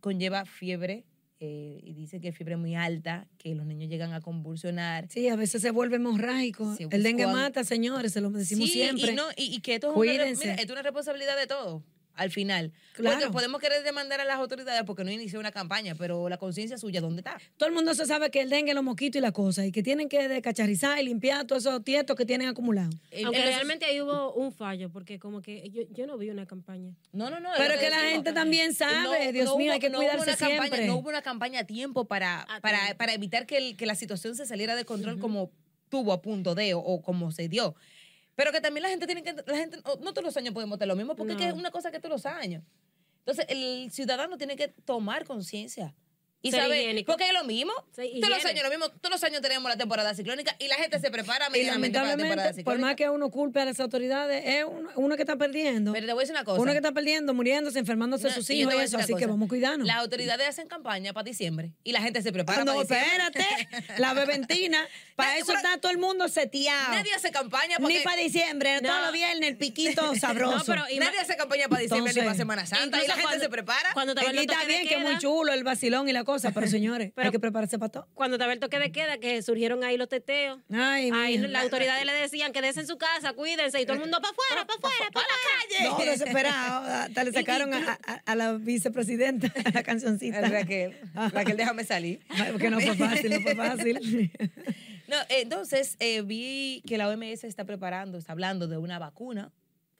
conlleva 0.00 0.46
fiebre 0.46 1.04
eh, 1.38 1.80
y 1.84 1.92
dice 1.92 2.18
que 2.18 2.32
fiebre 2.32 2.56
muy 2.56 2.74
alta, 2.76 3.28
que 3.36 3.54
los 3.54 3.66
niños 3.66 3.90
llegan 3.90 4.14
a 4.14 4.22
convulsionar. 4.22 5.06
Sí, 5.10 5.28
a 5.28 5.36
veces 5.36 5.60
se 5.60 5.70
vuelve 5.70 5.96
hemorrágico. 5.96 6.74
Sí, 6.76 6.86
el 6.90 7.02
dengue 7.02 7.24
cuando- 7.24 7.42
mata, 7.42 7.62
señores, 7.62 8.12
se 8.14 8.22
lo 8.22 8.30
decimos 8.30 8.68
Sí, 8.70 8.72
siempre. 8.78 9.12
Y, 9.12 9.14
no, 9.16 9.24
y, 9.36 9.54
y 9.54 9.60
que 9.60 9.74
esto 9.74 9.90
es 9.90 9.96
una, 9.96 10.12
mira, 10.12 10.30
esto 10.30 10.62
es 10.62 10.70
una 10.70 10.80
responsabilidad 10.82 11.36
de 11.36 11.46
todos. 11.46 11.82
Al 12.16 12.30
final. 12.30 12.72
Claro. 12.94 13.18
Porque 13.18 13.30
podemos 13.32 13.60
querer 13.60 13.82
demandar 13.84 14.20
a 14.20 14.24
las 14.24 14.36
autoridades 14.38 14.82
porque 14.84 15.04
no 15.04 15.10
inició 15.10 15.38
una 15.38 15.52
campaña, 15.52 15.94
pero 15.94 16.28
la 16.30 16.38
conciencia 16.38 16.78
suya, 16.78 17.00
¿dónde 17.02 17.20
está? 17.20 17.36
Todo 17.58 17.68
el 17.68 17.74
mundo 17.74 17.92
se 17.94 18.06
sabe 18.06 18.30
que 18.30 18.40
el 18.40 18.48
dengue, 18.48 18.72
los 18.72 18.82
mosquitos 18.82 19.18
y 19.18 19.20
la 19.22 19.32
cosa, 19.32 19.66
y 19.66 19.70
que 19.70 19.82
tienen 19.82 20.08
que 20.08 20.26
descacharrizar 20.26 20.98
y 20.98 21.04
limpiar 21.04 21.46
todos 21.46 21.66
esos 21.66 21.84
tietos 21.84 22.16
que 22.16 22.24
tienen 22.24 22.48
acumulados. 22.48 22.94
Aunque 23.24 23.44
realmente 23.44 23.84
ahí 23.84 24.00
hubo 24.00 24.32
un 24.32 24.50
fallo, 24.50 24.88
porque 24.90 25.18
como 25.18 25.42
que 25.42 25.68
yo, 25.70 25.82
yo 25.92 26.06
no 26.06 26.16
vi 26.16 26.30
una 26.30 26.46
campaña. 26.46 26.94
No, 27.12 27.28
no, 27.28 27.38
no. 27.38 27.50
Pero 27.56 27.74
es 27.74 27.80
que 27.80 27.90
la 27.90 28.00
gente 28.00 28.32
también 28.32 28.72
sabe, 28.74 29.30
Dios 29.32 29.54
mío, 29.58 29.72
hay 29.72 29.78
que 29.78 29.88
hubo 29.88 29.96
cuidarse 29.98 30.22
una 30.24 30.36
campaña- 30.36 30.60
siempre. 30.62 30.86
no 30.86 30.96
hubo 30.96 31.08
una 31.10 31.20
campaña 31.22 31.60
a 31.60 31.64
tiempo 31.64 32.06
para, 32.06 32.46
para, 32.62 32.96
para 32.96 33.12
evitar 33.12 33.44
que, 33.46 33.58
el- 33.58 33.76
que 33.76 33.84
la 33.84 33.94
situación 33.94 34.34
se 34.36 34.46
saliera 34.46 34.74
de 34.74 34.86
control 34.86 35.18
como 35.18 35.50
tuvo 35.90 36.12
a 36.14 36.20
punto 36.22 36.54
de 36.54 36.72
o, 36.74 36.78
o 36.80 37.02
como 37.02 37.30
se 37.30 37.48
dio. 37.48 37.74
Pero 38.36 38.52
que 38.52 38.60
también 38.60 38.82
la 38.82 38.88
gente 38.90 39.06
tiene 39.06 39.22
que, 39.22 39.32
la 39.46 39.56
gente, 39.56 39.78
no 40.00 40.12
todos 40.12 40.22
los 40.24 40.36
años 40.36 40.54
podemos 40.54 40.78
tener 40.78 40.88
lo 40.88 40.96
mismo, 40.96 41.16
porque 41.16 41.32
es 41.32 41.38
que 41.38 41.44
No. 41.46 41.52
es 41.54 41.58
una 41.58 41.70
cosa 41.70 41.90
que 41.90 41.98
todos 41.98 42.12
los 42.12 42.26
años. 42.26 42.62
Entonces, 43.20 43.46
el 43.48 43.90
ciudadano 43.90 44.36
tiene 44.38 44.56
que 44.56 44.68
tomar 44.68 45.24
conciencia. 45.24 45.94
Y 46.42 46.50
Ser 46.52 46.60
saber, 46.62 46.78
higiénico. 46.82 47.10
porque 47.12 47.26
es 47.26 47.32
lo 47.32 47.42
mismo. 47.42 47.72
Todos 47.96 48.28
los 48.28 48.44
años 48.44 48.62
lo 48.62 48.68
mismo. 48.70 48.88
Todos 49.00 49.10
los 49.10 49.24
años 49.24 49.40
tenemos 49.40 49.68
la 49.68 49.76
temporada 49.76 50.14
ciclónica 50.14 50.54
y 50.60 50.68
la 50.68 50.76
gente 50.76 51.00
se 51.00 51.10
prepara 51.10 51.48
Y 51.48 51.50
medianamente 51.50 51.98
para 51.98 52.10
la 52.10 52.16
temporada 52.16 52.36
lamentablemente, 52.36 52.62
por 52.62 52.74
ciclónica. 52.74 52.86
más 52.86 52.94
que 52.96 53.08
uno 53.10 53.30
culpe 53.30 53.60
a 53.60 53.64
las 53.64 53.80
autoridades, 53.80 54.44
es 54.44 54.64
uno, 54.64 54.90
uno 54.94 55.16
que 55.16 55.22
está 55.22 55.34
perdiendo. 55.36 55.92
Pero 55.92 56.06
te 56.06 56.12
voy 56.12 56.20
a 56.20 56.22
decir 56.22 56.36
una 56.36 56.44
cosa. 56.44 56.60
Uno 56.60 56.70
que 56.70 56.76
está 56.78 56.92
perdiendo, 56.92 57.34
muriéndose, 57.34 57.80
enfermándose 57.80 58.28
No, 58.28 58.34
sus 58.34 58.48
hijos 58.50 58.72
y 58.74 58.76
eso, 58.76 58.96
así 58.98 59.14
que 59.16 59.26
vamos 59.26 59.48
cuidando. 59.48 59.84
Las 59.86 59.96
autoridades 59.96 60.46
hacen 60.46 60.68
campaña 60.68 61.12
para 61.12 61.24
diciembre 61.24 61.72
y 61.82 61.90
la 61.90 62.00
gente 62.02 62.22
se 62.22 62.30
prepara 62.32 62.60
Ah, 62.60 62.64
no, 62.64 62.74
para 62.76 63.00
diciembre. 63.00 63.40
espérate, 63.42 63.98
la 64.00 64.14
beventina, 64.14 64.86
para 65.16 65.36
eso 65.38 65.52
está 65.54 65.78
todo 65.78 65.90
el 65.92 65.98
mundo 65.98 66.28
seteado. 66.28 66.92
Nadie 66.92 67.12
hace 67.14 67.30
campaña 67.32 67.76
Ni 67.78 67.82
porque 67.82 68.00
para 68.04 68.16
diciembre, 68.22 68.80
No. 68.82 68.88
todos 68.88 69.02
los 69.04 69.12
viernes 69.12 69.48
el 69.50 69.56
piquito 69.56 70.14
sabroso. 70.20 70.58
No, 70.58 70.64
pero 70.64 70.82
nadie 71.00 71.18
hace 71.18 71.36
campaña 71.36 71.68
para 71.68 71.82
diciembre 71.82 72.12
ni 72.14 72.20
para 72.20 72.34
Semana 72.34 72.66
Santa 72.66 73.02
y 73.02 73.06
la 73.06 73.14
gente 73.14 73.22
cuando- 73.22 73.42
se 73.44 73.48
prepara. 73.50 73.90
Cuando 73.94 74.12
el 74.12 74.34
y 74.36 74.38
está 74.40 74.64
bien 74.64 74.86
que 74.86 74.94
es 74.94 75.00
muy 75.00 75.18
chulo 75.18 75.52
el 75.52 75.64
vacilón 75.64 76.08
y 76.08 76.12
la 76.12 76.24
cosa, 76.24 76.52
pero 76.52 76.66
señores, 76.68 77.12
Pero- 77.14 77.26
hay 77.26 77.32
que 77.32 77.40
prepararse 77.40 77.78
para 77.78 77.90
todo. 77.90 78.08
Cuando 78.14 78.36
estaba 78.36 78.52
el 78.52 78.60
toque 78.60 78.78
de 78.78 78.92
queda, 78.92 79.18
que 79.18 79.42
surgieron 79.42 79.82
ahí 79.84 79.96
los 79.96 80.08
teteos. 80.08 80.60
Ay, 80.72 81.10
Ahí 81.14 81.38
las 81.38 81.62
autoridades 81.64 82.04
le 82.04 82.12
decían 82.12 82.52
que 82.52 82.58
en 82.66 82.86
su 82.86 82.98
casa, 82.98 83.32
cuídense, 83.32 83.80
y 83.80 83.84
todo 83.86 83.94
el 83.94 84.00
mundo 84.00 84.20
para 84.20 84.32
afuera, 84.32 84.66
para 84.66 84.78
afuera, 84.78 85.10
para 85.12 85.26
la 85.26 85.88
No, 85.88 85.96
calle. 85.96 86.10
desesperado. 86.10 86.86
Hasta 86.86 87.24
le 87.24 87.32
sacaron 87.32 87.72
a, 87.72 87.98
a- 88.06 88.22
a 88.26 88.34
la 88.34 88.52
vicepresidenta 88.52 89.52
la 89.72 89.82
cancioncita. 89.82 90.40
Raquel, 90.42 90.96
Raquel, 91.32 91.56
déjame 91.56 91.84
salir. 91.84 92.20
Porque 92.52 92.68
no 92.70 92.80
fue 92.80 92.94
fácil, 92.96 93.30
no 93.32 93.40
fue 93.40 93.54
fácil. 93.54 94.30
No, 95.08 95.16
entonces 95.28 95.96
eh, 96.00 96.22
vi 96.22 96.82
que 96.86 96.98
la 96.98 97.08
OMS 97.08 97.44
está 97.44 97.64
preparando, 97.64 98.18
está 98.18 98.32
hablando 98.32 98.66
de 98.68 98.76
una 98.78 98.98
vacuna 98.98 99.52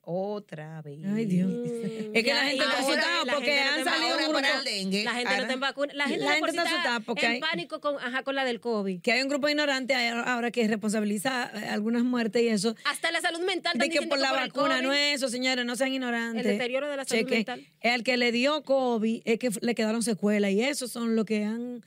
otra 0.09 0.81
vez. 0.81 0.99
Ay, 1.05 1.25
Dios. 1.25 1.49
Mm, 1.49 2.15
Es 2.15 2.23
que 2.23 2.33
la 2.33 2.43
gente 2.45 2.63
está 2.63 2.79
asustada 2.79 3.25
la 3.25 3.33
porque 3.33 3.51
gente 3.51 3.63
no 3.65 3.71
han 3.73 3.79
está 3.79 3.91
salido 3.91 4.15
un 4.15 4.23
grupo-. 4.23 4.39
La 4.39 5.13
gente 5.13 5.25
no 5.35 5.41
está 5.41 5.53
en 5.53 5.59
vacuna. 5.59 5.93
La 5.95 6.07
gente, 6.07 6.25
está 6.25 6.61
asustada 6.63 6.99
porque 7.01 7.25
en 7.25 7.31
hay- 7.33 7.39
pánico 7.41 7.81
con, 7.81 7.97
ajá, 7.97 8.23
con 8.23 8.35
la 8.35 8.45
del 8.45 8.61
COVID. 8.61 9.01
Que 9.01 9.11
hay 9.11 9.21
un 9.21 9.27
grupo 9.27 9.49
ignorante 9.49 9.93
ahora 9.95 10.49
que 10.51 10.65
responsabiliza 10.65 11.51
eh, 11.53 11.65
algunas 11.67 12.03
muertes 12.05 12.41
y 12.41 12.47
eso. 12.47 12.73
Hasta 12.85 13.11
la 13.11 13.19
salud 13.19 13.41
mental. 13.45 13.77
De 13.77 13.89
que 13.89 14.01
por 14.03 14.17
la 14.17 14.29
el 14.29 14.35
vacuna 14.47 14.81
no 14.81 14.93
es 14.93 15.15
eso, 15.15 15.27
señores, 15.27 15.65
no 15.65 15.75
sean 15.75 15.91
ignorantes. 15.91 16.45
El 16.45 16.53
deterioro 16.53 16.89
de 16.89 16.95
la 16.95 17.03
salud 17.03 17.23
Cheque, 17.23 17.35
mental. 17.35 17.65
El 17.81 18.03
que 18.05 18.15
le 18.15 18.31
dio 18.31 18.63
COVID 18.63 19.23
es 19.25 19.39
que 19.39 19.49
le 19.59 19.75
quedaron 19.75 20.03
secuelas 20.03 20.51
y 20.51 20.61
esos 20.63 20.89
son 20.89 21.17
los 21.17 21.25
que 21.25 21.43
han 21.43 21.83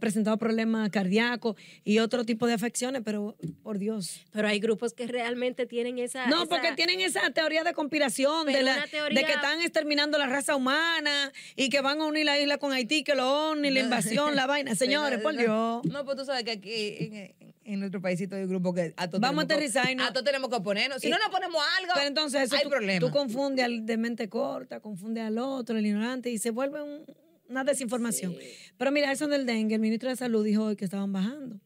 presentado 0.00 0.36
problemas 0.38 0.90
cardíacos 0.90 1.56
y 1.84 1.98
otro 2.00 2.24
tipo 2.24 2.46
de 2.46 2.54
afecciones, 2.54 3.02
pero 3.04 3.36
por 3.62 3.78
Dios. 3.78 4.26
Pero 4.32 4.48
hay 4.48 4.58
grupos 4.58 4.92
que 4.92 5.06
realmente 5.06 5.66
tienen 5.66 5.98
esa. 5.98 6.26
No, 6.26 6.38
esa- 6.42 6.46
porque 6.48 6.72
tienen 6.72 7.00
esa 7.00 7.30
teoría 7.30 7.62
de 7.64 7.72
conspiración, 7.74 8.46
de, 8.46 8.62
la- 8.62 8.86
teoría- 8.90 9.20
de 9.20 9.26
que 9.26 9.32
están 9.32 9.60
exterminando 9.62 10.18
la 10.18 10.26
raza 10.26 10.56
humana 10.56 11.32
y 11.56 11.68
que 11.68 11.80
van 11.80 12.00
a 12.00 12.06
unir 12.06 12.24
la 12.24 12.38
isla 12.38 12.58
con 12.58 12.72
Haití, 12.72 13.04
que 13.04 13.14
lo 13.14 13.50
ONU, 13.50 13.70
la 13.70 13.80
invasión, 13.80 14.34
la 14.34 14.46
vaina. 14.46 14.74
Señores, 14.74 15.20
por 15.20 15.36
Dios. 15.36 15.84
No, 15.84 16.04
pues 16.04 16.16
tú 16.16 16.24
sabes 16.24 16.42
que 16.44 16.50
aquí 16.52 16.96
en, 16.98 17.34
en 17.64 17.80
nuestro 17.80 18.00
paísito 18.00 18.34
hay 18.34 18.42
un 18.44 18.48
grupo 18.48 18.74
que 18.74 18.94
a 18.96 19.06
todos 19.08 19.20
Vamos 19.20 19.42
a 19.42 19.44
aterrizar 19.44 19.94
no- 19.94 20.04
A 20.04 20.12
todos 20.12 20.24
tenemos 20.24 20.48
que 20.50 20.56
oponernos. 20.56 21.00
Si 21.00 21.06
Y- 21.06 21.10
no 21.10 21.18
nos 21.18 21.28
ponemos 21.28 21.62
algo, 21.78 21.92
Pero 21.94 22.06
entonces 22.08 22.42
eso 22.42 22.56
hay 22.56 22.62
tú, 22.62 22.70
problema. 22.70 22.98
tú 23.00 23.12
confundes 23.12 23.64
al 23.64 23.86
de 23.86 23.96
mente 23.96 24.28
corta, 24.28 24.80
confunde 24.80 25.20
al 25.20 25.38
otro, 25.38 25.76
el 25.78 25.86
ignorante, 25.86 26.30
y 26.30 26.38
se 26.38 26.50
vuelve 26.50 26.82
un- 26.82 27.04
una 27.48 27.64
desinformación. 27.64 28.36
Pero 28.76 28.92
mira, 28.92 29.10
eso 29.10 29.26
del 29.26 29.46
dengue, 29.46 29.74
el 29.74 29.80
ministro 29.80 30.08
de 30.08 30.16
Salud 30.16 30.44
dijo 30.44 30.64
hoy 30.64 30.76
que 30.76 30.84
estaban 30.84 31.12
bajando. 31.12 31.60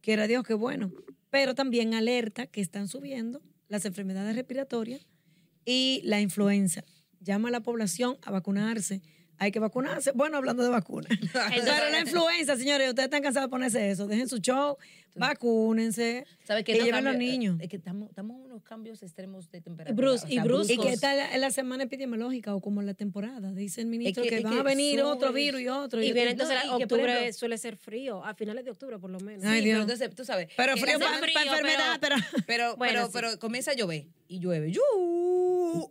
Quiera 0.00 0.26
Dios 0.26 0.44
que 0.44 0.54
bueno. 0.54 0.92
Pero 1.30 1.54
también 1.54 1.94
alerta 1.94 2.46
que 2.46 2.60
están 2.60 2.88
subiendo 2.88 3.42
las 3.68 3.84
enfermedades 3.84 4.36
respiratorias 4.36 5.06
y 5.64 6.00
la 6.04 6.20
influenza. 6.20 6.84
Llama 7.20 7.48
a 7.48 7.50
la 7.50 7.60
población 7.60 8.16
a 8.22 8.30
vacunarse. 8.30 9.02
Hay 9.38 9.52
que 9.52 9.58
vacunarse. 9.58 10.12
Bueno, 10.12 10.38
hablando 10.38 10.62
de 10.62 10.70
vacunas. 10.70 11.10
Pero 11.32 11.90
la 11.90 12.00
influenza, 12.00 12.56
señores, 12.56 12.88
ustedes 12.88 13.06
están 13.06 13.22
cansados 13.22 13.48
de 13.48 13.50
ponerse 13.50 13.90
eso. 13.90 14.06
Dejen 14.06 14.28
su 14.28 14.38
show, 14.38 14.76
vacúnense. 15.14 16.24
¿Sabes 16.44 16.64
que 16.64 16.74
los 17.02 17.16
niños. 17.16 17.58
Es 17.60 17.68
que 17.68 17.76
estamos, 17.76 18.10
en 18.16 18.30
unos 18.30 18.62
cambios 18.62 19.02
extremos 19.02 19.50
de 19.50 19.60
temperatura. 19.60 19.94
Brus- 19.96 20.24
y 20.28 20.38
bruscos. 20.40 20.70
Y 20.70 20.78
que 20.78 20.92
esta 20.92 21.12
es 21.12 21.32
la, 21.32 21.38
la 21.38 21.50
semana 21.50 21.84
epidemiológica 21.84 22.54
o 22.54 22.60
como 22.60 22.80
la 22.82 22.94
temporada. 22.94 23.52
Dice 23.52 23.80
el 23.82 23.88
ministro 23.88 24.22
Es 24.24 24.30
que, 24.30 24.36
que- 24.38 24.42
van 24.42 24.54
que 24.54 24.60
a 24.60 24.62
venir 24.62 25.00
sube. 25.00 25.08
otro 25.10 25.32
virus 25.32 25.60
y 25.60 25.68
otro. 25.68 26.02
Y 26.02 26.12
viene 26.12 26.30
entonces 26.30 26.56
No, 26.66 26.76
y 26.76 26.78
que, 26.80 26.86
por 26.86 26.98
octubre 26.98 27.12
ejemplo, 27.12 27.32
suele 27.38 27.58
ser 27.58 27.76
frío, 27.76 28.24
a 28.24 28.34
finales 28.34 28.64
de 28.64 28.70
octubre 28.70 28.98
por 28.98 29.10
lo 29.10 29.20
menos. 29.20 29.44
Ay, 29.44 29.58
Sí, 29.58 29.64
Dios. 29.66 29.74
pero 29.74 29.82
entonces, 29.82 30.14
tú 30.14 30.24
sabes. 30.24 30.48
Pero 30.56 30.76
frío 30.76 30.98
para 30.98 31.18
enfermedad, 31.18 31.98
pero... 32.00 32.16
Pero, 32.46 32.76
Bueno, 32.76 32.92
pero, 32.94 33.06
sí. 33.06 33.12
pero 33.12 33.38
comienza 33.38 33.72
a 33.72 33.74
llover 33.74 34.06
y 34.28 34.38
llueve. 34.38 34.70
¡Yu! 34.72 35.90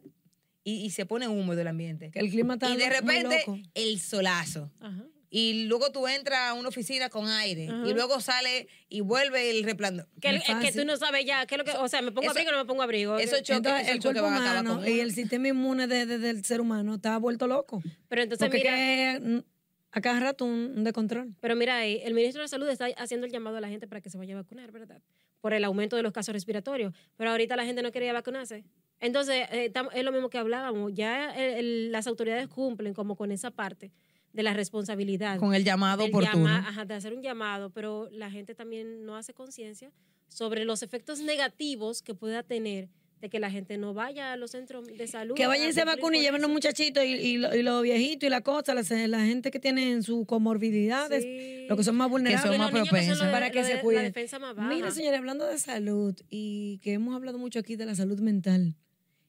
Y, 0.65 0.81
y 0.85 0.89
se 0.89 1.05
pone 1.05 1.29
húmedo 1.29 1.61
el 1.61 1.67
ambiente. 1.67 2.11
Que 2.11 2.19
el 2.19 2.29
clima 2.29 2.55
está 2.55 2.69
y 2.69 2.75
de 2.75 2.85
muy 2.87 2.93
repente 2.93 3.43
loco. 3.47 3.57
el 3.73 3.99
solazo. 4.01 4.69
Ajá. 4.81 5.05
Y 5.29 5.65
luego 5.65 5.91
tú 5.91 6.07
entras 6.07 6.39
a 6.51 6.53
una 6.53 6.69
oficina 6.69 7.09
con 7.09 7.27
aire 7.27 7.67
Ajá. 7.67 7.85
y 7.87 7.93
luego 7.93 8.21
sale 8.21 8.67
y 8.89 9.01
vuelve 9.01 9.49
el 9.49 9.63
resplandor. 9.63 10.07
Que, 10.21 10.29
el- 10.29 10.35
es 10.37 10.43
que 10.61 10.71
tú 10.71 10.85
no 10.85 10.95
sabes 10.97 11.25
ya 11.25 11.45
qué 11.45 11.55
es 11.55 11.59
lo 11.59 11.65
que, 11.65 11.71
o 11.71 11.87
sea, 11.89 12.01
me 12.01 12.11
pongo 12.11 12.23
Eso- 12.23 12.31
abrigo 12.31 12.49
o 12.49 12.53
no 12.53 12.59
me 12.59 12.65
pongo 12.65 12.81
abrigo. 12.83 13.17
eso 13.19 13.35
choque, 13.39 13.53
Entonces, 13.57 13.87
el 13.89 14.01
cuerpo 14.01 14.27
humano 14.27 14.75
con 14.79 14.87
y 14.87 14.99
el 14.99 15.13
sistema 15.13 15.47
inmune 15.49 15.87
de- 15.87 16.05
de- 16.05 16.19
del 16.19 16.45
ser 16.45 16.61
humano 16.61 16.95
está 16.95 17.17
vuelto 17.17 17.47
loco. 17.47 17.81
Pero 18.07 18.21
entonces 18.23 18.47
Porque 18.47 18.59
mira, 18.59 18.75
que, 18.75 19.43
a 19.91 20.01
cada 20.01 20.19
rato 20.21 20.45
un, 20.45 20.73
un 20.77 20.83
descontrol. 20.85 21.35
pero 21.41 21.55
mira 21.55 21.77
ahí, 21.77 21.99
el 22.05 22.13
ministro 22.13 22.41
de 22.41 22.47
Salud 22.47 22.67
está 22.69 22.85
haciendo 22.97 23.25
el 23.25 23.31
llamado 23.33 23.57
a 23.57 23.61
la 23.61 23.67
gente 23.69 23.87
para 23.87 23.99
que 24.01 24.09
se 24.09 24.17
vaya 24.17 24.35
a 24.35 24.41
vacunar, 24.41 24.71
¿verdad? 24.71 25.01
Por 25.41 25.53
el 25.53 25.63
aumento 25.65 25.95
de 25.97 26.03
los 26.03 26.13
casos 26.13 26.33
respiratorios. 26.33 26.93
Pero 27.17 27.31
ahorita 27.31 27.55
la 27.57 27.65
gente 27.65 27.81
no 27.81 27.91
quería 27.91 28.13
vacunarse. 28.13 28.63
Entonces, 28.99 29.47
eh, 29.51 29.71
tam- 29.73 29.89
es 29.93 30.03
lo 30.03 30.11
mismo 30.11 30.29
que 30.29 30.37
hablábamos. 30.37 30.93
Ya 30.93 31.35
el- 31.35 31.57
el- 31.57 31.91
las 31.91 32.07
autoridades 32.07 32.47
cumplen 32.47 32.93
como 32.93 33.15
con 33.15 33.31
esa 33.31 33.51
parte 33.51 33.91
de 34.33 34.43
la 34.43 34.53
responsabilidad. 34.53 35.37
Con 35.39 35.53
el 35.53 35.63
llamado 35.63 36.05
oportuno. 36.05 36.45
llama- 36.45 36.65
ajá, 36.67 36.85
de 36.85 36.93
hacer 36.93 37.13
un 37.13 37.21
llamado, 37.21 37.69
pero 37.69 38.09
la 38.11 38.29
gente 38.31 38.55
también 38.55 39.05
no 39.05 39.15
hace 39.15 39.33
conciencia 39.33 39.91
sobre 40.27 40.65
los 40.65 40.81
efectos 40.83 41.19
negativos 41.21 42.01
que 42.01 42.13
pueda 42.15 42.43
tener 42.43 42.89
de 43.21 43.29
que 43.29 43.39
la 43.39 43.49
gente 43.49 43.77
no 43.77 43.93
vaya 43.93 44.33
a 44.33 44.37
los 44.37 44.51
centros 44.51 44.85
de 44.87 45.07
salud. 45.07 45.35
Que 45.35 45.47
vayan 45.47 45.69
y 45.69 45.73
se 45.73 45.85
vacunen 45.85 46.19
y 46.19 46.23
lleven 46.23 46.41
los 46.41 46.51
muchachitos 46.51 47.03
y, 47.05 47.13
y, 47.13 47.45
y 47.45 47.63
los 47.63 47.81
viejitos 47.81 48.27
y 48.27 48.29
la 48.29 48.41
cosa, 48.41 48.73
la, 48.73 48.83
la 49.07 49.25
gente 49.25 49.51
que 49.51 49.59
tiene 49.59 50.01
sus 50.03 50.25
comorbilidades, 50.25 51.23
Sí. 51.23 51.65
los 51.69 51.77
que 51.77 51.83
son 51.85 51.95
más 51.95 52.09
vulnerables. 52.09 52.41
son 52.51 52.57
más 52.59 52.71
que 52.71 52.77
son 52.77 52.87
propensos. 52.87 53.19
lo 53.19 53.25
de- 53.25 53.31
para 53.31 53.51
que 53.51 53.63
se 53.63 53.75
de- 53.75 53.81
cuiden. 53.81 54.13
Más. 54.57 54.67
Mira, 54.75 54.91
señores, 54.91 55.17
hablando 55.17 55.45
de 55.47 55.57
salud 55.57 56.13
y 56.29 56.79
que 56.79 56.91
hemos 56.93 57.15
hablado 57.15 57.37
mucho 57.37 57.59
aquí 57.59 57.77
de 57.77 57.85
la 57.85 57.95
salud 57.95 58.19
mental 58.19 58.75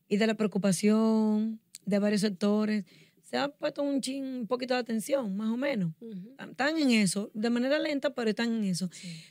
y 0.09 0.17
de 0.17 0.27
la 0.27 0.35
preocupación 0.35 1.61
de 1.85 1.99
varios 1.99 2.21
sectores, 2.23 2.85
se 3.23 3.37
ha 3.37 3.49
puesto 3.49 3.83
un 3.83 4.01
chin, 4.01 4.25
un 4.25 4.47
poquito 4.47 4.75
de 4.75 4.81
atención, 4.81 5.37
más 5.37 5.51
o 5.51 5.57
menos. 5.57 5.93
Ujú. 6.01 6.35
Están 6.51 6.79
en 6.79 6.93
eso, 6.93 7.31
de 7.35 7.51
manera 7.51 7.79
lenta, 7.79 8.15
pero 8.15 8.31
están 8.31 8.53
en 8.55 8.65
eso. 8.65 8.89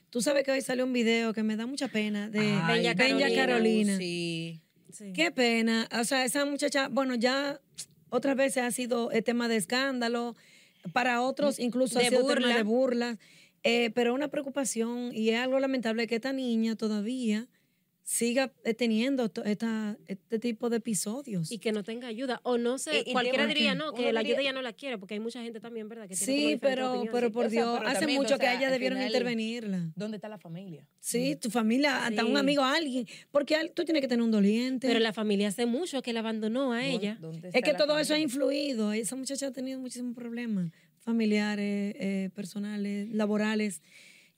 Tú 0.09 0.21
sabes 0.21 0.43
que 0.43 0.51
hoy 0.51 0.61
salió 0.61 0.83
un 0.85 0.91
video 0.93 1.33
que 1.33 1.43
me 1.43 1.55
da 1.55 1.65
mucha 1.65 1.87
pena 1.87 2.29
de 2.29 2.39
Ay, 2.39 2.83
Benja 2.83 2.95
Carolina. 2.95 3.35
Carolina. 3.35 3.97
Sí. 3.97 4.61
Sí. 4.91 5.11
Qué 5.13 5.31
pena. 5.31 5.87
O 5.99 6.03
sea, 6.03 6.25
esa 6.25 6.45
muchacha, 6.45 6.87
bueno, 6.89 7.15
ya 7.15 7.59
otras 8.09 8.35
veces 8.35 8.63
ha 8.63 8.71
sido 8.71 9.11
el 9.11 9.23
tema 9.23 9.47
de 9.47 9.57
escándalo, 9.57 10.35
para 10.93 11.21
otros 11.21 11.59
incluso 11.59 11.97
De 11.99 12.05
ha 12.05 12.09
sido 12.09 12.21
tema 12.27 12.33
burla. 12.35 12.55
de 12.55 12.63
burlas, 12.63 13.17
eh, 13.63 13.91
pero 13.95 14.13
una 14.13 14.27
preocupación 14.27 15.09
y 15.13 15.29
es 15.29 15.39
algo 15.39 15.59
lamentable 15.59 16.05
que 16.07 16.15
esta 16.15 16.31
niña 16.31 16.75
todavía 16.75 17.47
siga 18.07 18.53
eh, 18.63 18.75
teniendo 18.75 19.31
esta, 19.45 19.97
este 20.05 20.37
tipo 20.37 20.69
de 20.69 20.77
episodios. 20.77 21.51
Y 21.51 21.57
que 21.57 21.71
no 21.71 21.83
tenga 21.83 22.07
ayuda. 22.07 22.39
O 22.43 22.59
no 22.59 22.77
sé, 22.77 23.01
Y- 23.03 23.11
cualquiera 23.13 23.47
diría 23.47 23.73
no, 23.73 23.93
que 23.93 24.13
la 24.13 24.19
ayuda 24.19 24.35
diría- 24.37 24.51
ya 24.51 24.53
no 24.53 24.61
la 24.61 24.73
quiere, 24.73 24.99
porque 24.99 25.15
hay 25.15 25.19
mucha 25.19 25.41
gente 25.41 25.59
también, 25.59 25.89
¿verdad? 25.89 26.07
Que 26.07 26.15
tiene 26.15 26.33
como 26.35 26.49
Sí, 26.51 26.57
pero, 26.61 27.03
pero 27.11 27.31
por 27.31 27.47
O 27.47 27.49
sea, 27.49 27.63
Dios, 27.63 27.77
pero 27.79 27.89
hace 27.89 27.99
también, 28.01 28.21
mucho 28.21 28.35
o 28.35 28.37
que 28.37 28.43
sea, 28.45 28.51
a 28.51 28.57
ella 28.57 28.67
al 28.67 28.73
debieron 28.73 28.99
final- 28.99 29.11
intervenirla. 29.11 29.91
¿Dónde 29.95 30.17
está 30.17 30.29
la 30.29 30.37
familia? 30.37 30.87
Sí, 30.99 31.35
tu 31.35 31.49
familia, 31.49 32.05
hasta 32.05 32.23
un 32.25 32.37
amigo, 32.37 32.63
alguien, 32.63 33.07
porque 33.31 33.57
tú 33.73 33.83
tienes 33.85 34.01
que 34.01 34.07
tener 34.07 34.23
un 34.23 34.29
doliente. 34.29 34.87
Pero 34.87 34.99
la 34.99 35.11
familia 35.11 35.47
hace 35.47 35.65
mucho 35.65 36.03
que 36.03 36.13
la 36.13 36.19
abandonó 36.19 36.73
a 36.73 36.85
ella. 36.85 37.17
¿Dónde 37.19 37.49
Es 37.51 37.63
que 37.63 37.73
todo 37.73 37.97
eso 37.97 38.13
ha 38.13 38.19
influido. 38.19 38.93
Esa 38.93 39.15
muchacha 39.15 39.47
ha 39.47 39.51
tenido 39.51 39.79
muchísimos 39.79 40.13
problemas 40.15 40.71
familiares, 40.99 41.95
eh, 41.99 42.29
personales, 42.35 43.09
laborales, 43.11 43.81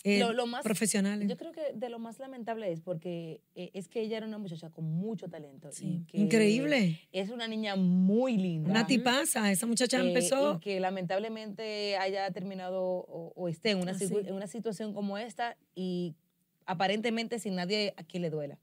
eh, 0.03 0.19
Lo- 0.19 0.31
lo 0.31 0.45
más- 0.47 0.63
profesionales. 0.63 1.27
Yo 1.27 1.35
creo 1.37 1.51
que 1.51 1.61
de 1.73 1.89
lo 1.89 1.99
más 1.99 2.19
lamentable 2.19 2.71
es 2.71 2.81
porque 2.81 3.41
eh, 3.55 3.71
es 3.73 3.87
que 3.87 4.01
ella 4.01 4.17
era 4.17 4.27
una 4.27 4.37
muchacha 4.37 4.69
con 4.69 4.85
mucho 4.85 5.27
talento. 5.27 5.71
Sí. 5.71 6.01
y 6.03 6.05
que 6.05 6.17
Increíble. 6.19 6.99
Es 7.11 7.29
una 7.29 7.47
niña 7.47 7.75
muy 7.75 8.37
linda. 8.37 8.69
Una 8.69 8.85
tipaza. 8.87 9.51
Esa 9.51 9.65
muchacha 9.65 9.97
eh, 10.01 10.07
empezó. 10.07 10.55
Y 10.55 10.59
que 10.59 10.79
lamentablemente 10.79 11.97
haya 11.97 12.29
terminado 12.31 12.81
o, 12.83 13.33
o 13.35 13.47
esté 13.49 13.71
en 13.71 13.79
una, 13.79 13.93
situ- 13.93 14.25
en 14.25 14.33
una 14.33 14.47
situación 14.47 14.93
como 14.93 15.17
esta 15.17 15.57
y 15.75 16.15
aparentemente 16.65 17.39
sin 17.39 17.55
nadie 17.55 17.93
a 17.97 18.03
quien 18.03 18.21
le 18.23 18.29
duela. 18.29 18.59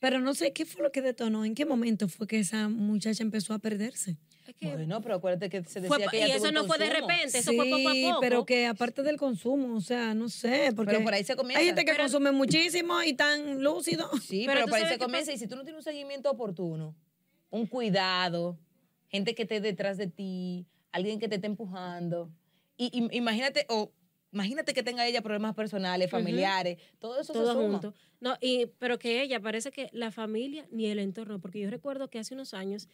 Pero 0.00 0.18
no 0.20 0.34
sé 0.34 0.52
qué 0.52 0.64
fue 0.64 0.82
lo 0.82 0.90
que 0.90 1.02
detonó. 1.02 1.44
¿En 1.44 1.54
qué 1.54 1.64
momento 1.64 2.08
fue 2.08 2.26
que 2.26 2.38
esa 2.40 2.68
muchacha 2.68 3.22
empezó 3.22 3.54
a 3.54 3.58
perderse? 3.58 4.16
Es 4.60 4.68
que 4.70 4.76
Bueno, 4.76 5.00
pero 5.02 5.16
acuérdate 5.16 5.48
que 5.50 5.64
se 5.64 5.80
decía 5.80 6.06
que 6.10 6.18
y 6.18 6.22
ella 6.22 6.36
eso 6.36 6.48
tuvo 6.50 6.52
no 6.62 6.64
fue 6.64 6.78
de 6.78 6.90
repente, 6.90 7.38
eso 7.38 7.52
fue 7.52 7.68
poco 7.68 7.88
a 7.88 7.92
Sí, 7.92 8.04
poco. 8.08 8.20
pero 8.20 8.46
que 8.46 8.66
aparte 8.66 9.02
del 9.02 9.16
consumo, 9.16 9.76
o 9.76 9.80
sea, 9.80 10.14
no 10.14 10.28
sé, 10.28 10.72
porque 10.76 10.92
Pero 10.92 11.04
por 11.04 11.14
ahí 11.14 11.24
se 11.24 11.36
comienza. 11.36 11.60
hay 11.60 11.66
gente 11.66 11.84
que 11.84 11.92
Pero- 11.92 12.04
consume 12.04 12.32
muchísimo 12.32 13.02
y 13.02 13.14
tan 13.14 13.62
lúcido. 13.62 14.08
Sí, 14.20 14.44
Pero 14.46 14.66
por 14.66 14.74
ahí 14.78 14.86
se 14.86 14.98
comienza 14.98 15.32
y 15.32 15.38
si 15.38 15.46
tú 15.46 15.56
no 15.56 15.62
tienes 15.64 15.78
un 15.78 15.84
seguimiento 15.84 16.30
oportuno, 16.30 16.94
un 17.50 17.66
cuidado, 17.66 18.58
gente 19.08 19.34
que 19.34 19.42
esté 19.42 19.60
detrás 19.60 19.96
de 19.98 20.06
ti, 20.06 20.66
alguien 20.92 21.18
que 21.18 21.28
te 21.28 21.36
esté 21.36 21.46
empujando, 21.46 22.30
y, 22.76 22.86
y- 22.92 23.16
imagínate, 23.16 23.66
o 23.68 23.92
imagínate 24.32 24.72
que 24.72 24.82
tenga 24.82 25.06
ella 25.06 25.20
problemas 25.22 25.54
personales, 25.54 26.10
familiares, 26.10 26.78
todo 26.98 27.20
eso 27.20 27.32
todo 27.34 27.46
se 27.48 27.52
suma. 27.52 27.72
junto. 27.80 27.94
No, 28.20 28.36
y, 28.40 28.66
pero 28.78 28.98
que 28.98 29.20
ella 29.22 29.40
parece 29.40 29.70
que 29.70 29.88
la 29.92 30.10
familia 30.10 30.66
ni 30.70 30.86
el 30.86 30.98
entorno, 30.98 31.38
porque 31.40 31.60
yo 31.60 31.68
recuerdo 31.70 32.08
que 32.08 32.18
hace 32.18 32.32
unos 32.34 32.54
años 32.54 32.88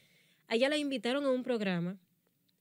a 0.49 0.55
ella 0.57 0.69
la 0.69 0.77
invitaron 0.77 1.25
a 1.25 1.31
un 1.31 1.43
programa, 1.43 1.97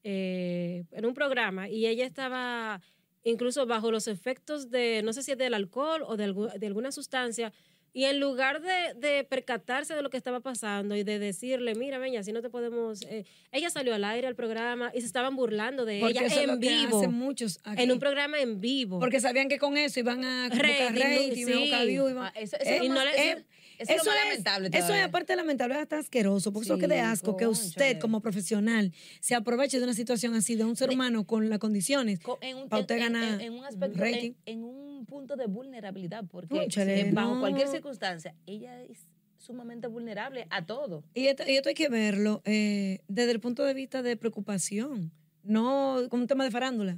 eh, 0.04 0.84
en 0.92 1.06
un 1.06 1.14
programa, 1.14 1.70
y 1.70 1.88
ella 1.88 2.06
estaba 2.06 2.82
incluso 3.24 3.66
bajo 3.66 3.92
los 3.92 4.08
efectos 4.08 4.70
de, 4.70 5.02
no 5.04 5.12
sé 5.14 5.24
si 5.24 5.32
es 5.32 5.38
del 5.38 5.54
alcohol 5.54 6.04
o 6.06 6.16
de, 6.16 6.28
algu- 6.30 6.54
de 6.54 6.68
alguna 6.68 6.92
sustancia, 6.92 7.52
y 7.94 8.04
en 8.04 8.20
lugar 8.20 8.62
de, 8.62 8.94
de 8.96 9.24
percatarse 9.24 9.96
de 9.96 10.04
lo 10.04 10.10
que 10.12 10.18
estaba 10.18 10.40
pasando 10.40 10.96
y 10.96 11.04
de 11.04 11.18
decirle, 11.18 11.74
mira, 11.74 11.98
veña, 11.98 12.22
si 12.22 12.32
no 12.32 12.42
te 12.44 12.50
podemos... 12.50 13.02
eh, 13.04 13.26
ella 13.52 13.70
salió 13.72 13.96
al 13.96 14.04
aire 14.04 14.28
al 14.28 14.36
programa 14.36 14.92
y 14.94 15.00
se 15.02 15.08
estaban 15.08 15.36
burlando 15.36 15.84
de 15.84 16.00
Porque 16.02 16.20
ella 16.20 16.28
eso 16.28 16.36
es 16.36 16.42
en 16.44 16.48
lo 16.56 16.60
que 16.60 16.70
vivo, 16.70 17.00
hacen 17.00 17.14
muchos 17.14 17.60
aquí. 17.64 17.82
en 17.82 17.92
un 17.92 17.98
programa 18.00 18.40
en 18.40 18.62
vivo. 18.62 19.00
Porque 19.00 19.20
sabían 19.20 19.50
que 19.50 19.58
con 19.58 19.78
eso 19.78 20.00
iban 20.00 20.24
a 20.24 20.48
Rating, 20.50 20.96
rating, 21.02 21.38
iban 21.38 21.54
a 21.54 21.60
buscar 21.60 21.82
sí. 21.82 21.88
view, 21.88 22.10
iban- 22.10 22.26
Ah, 22.28 22.34
eso, 22.40 22.56
eso 22.58 22.70
Eh, 22.70 22.78
es 22.78 22.84
y 22.84 22.90
no 22.90 23.04
le- 23.04 23.46
eso- 23.80 23.94
eso 23.94 24.10
es 24.12 24.24
lamentable 24.30 24.68
Eso 24.68 24.78
es 24.78 24.84
todavía. 24.86 25.06
aparte 25.06 25.36
lamentable, 25.36 25.76
es 25.76 25.82
hasta 25.82 25.98
asqueroso, 26.00 26.52
porque 26.54 26.66
eso 26.66 26.74
es 26.76 26.82
lo 26.82 26.88
que 26.88 26.94
de 26.94 27.00
Sí, 27.00 27.06
asco 27.06 27.38
que 27.38 27.48
usted 27.48 28.00
como 28.00 28.22
profesional 28.22 28.94
se 29.20 29.36
aproveche 29.36 29.78
de 29.80 29.84
una 29.84 29.94
situación 29.94 30.34
así, 30.36 30.56
de 30.56 30.64
un 30.64 30.76
ser 30.76 30.90
humano 30.90 31.26
con 31.26 31.50
las 31.50 31.60
condiciones. 31.60 32.20
Co- 32.20 32.38
en 32.42 32.58
un, 32.58 32.70
Pa' 32.70 32.80
usted 32.80 32.96
en- 32.98 33.02
en- 33.04 33.14
ganar 33.14 33.42
en 33.42 33.54
un 33.54 33.66
aspecto, 33.66 34.00
rating. 34.00 34.34
en, 34.46 34.64
un 34.64 35.06
punto 35.06 35.36
de 35.36 35.46
vulnerabilidad, 35.48 36.26
porque 36.30 36.68
eh, 36.76 37.12
bajo 37.14 37.36
no. 37.36 37.40
cualquier 37.40 37.68
circunstancia, 37.70 38.36
ella 38.46 38.82
es 38.84 39.08
sumamente 39.38 39.88
vulnerable 39.88 40.48
a 40.50 40.66
todo. 40.66 41.04
Y 41.14 41.28
esto, 41.28 41.44
y 41.48 41.56
esto 41.56 41.70
hay 41.70 41.76
que 41.76 41.88
verlo 41.90 42.42
eh, 42.46 43.00
desde 43.08 43.32
el 43.32 43.40
punto 43.40 43.64
de 43.64 43.74
vista 43.74 44.02
de 44.02 44.18
preocupación, 44.18 45.12
no 45.44 46.02
como 46.10 46.24
un 46.24 46.28
tema 46.28 46.44
de 46.44 46.52
farándula. 46.52 46.98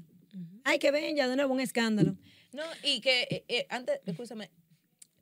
Hay 0.64 0.80
que 0.80 0.92
ver 0.92 1.14
ya 1.16 1.28
de 1.28 1.36
nuevo 1.36 1.54
un 1.54 1.60
escándalo. 1.60 2.16
No, 2.54 2.64
y 2.84 3.02
que 3.02 3.24
eh, 3.30 3.44
eh, 3.48 3.68
antes, 3.70 4.00
escúchame, 4.06 4.50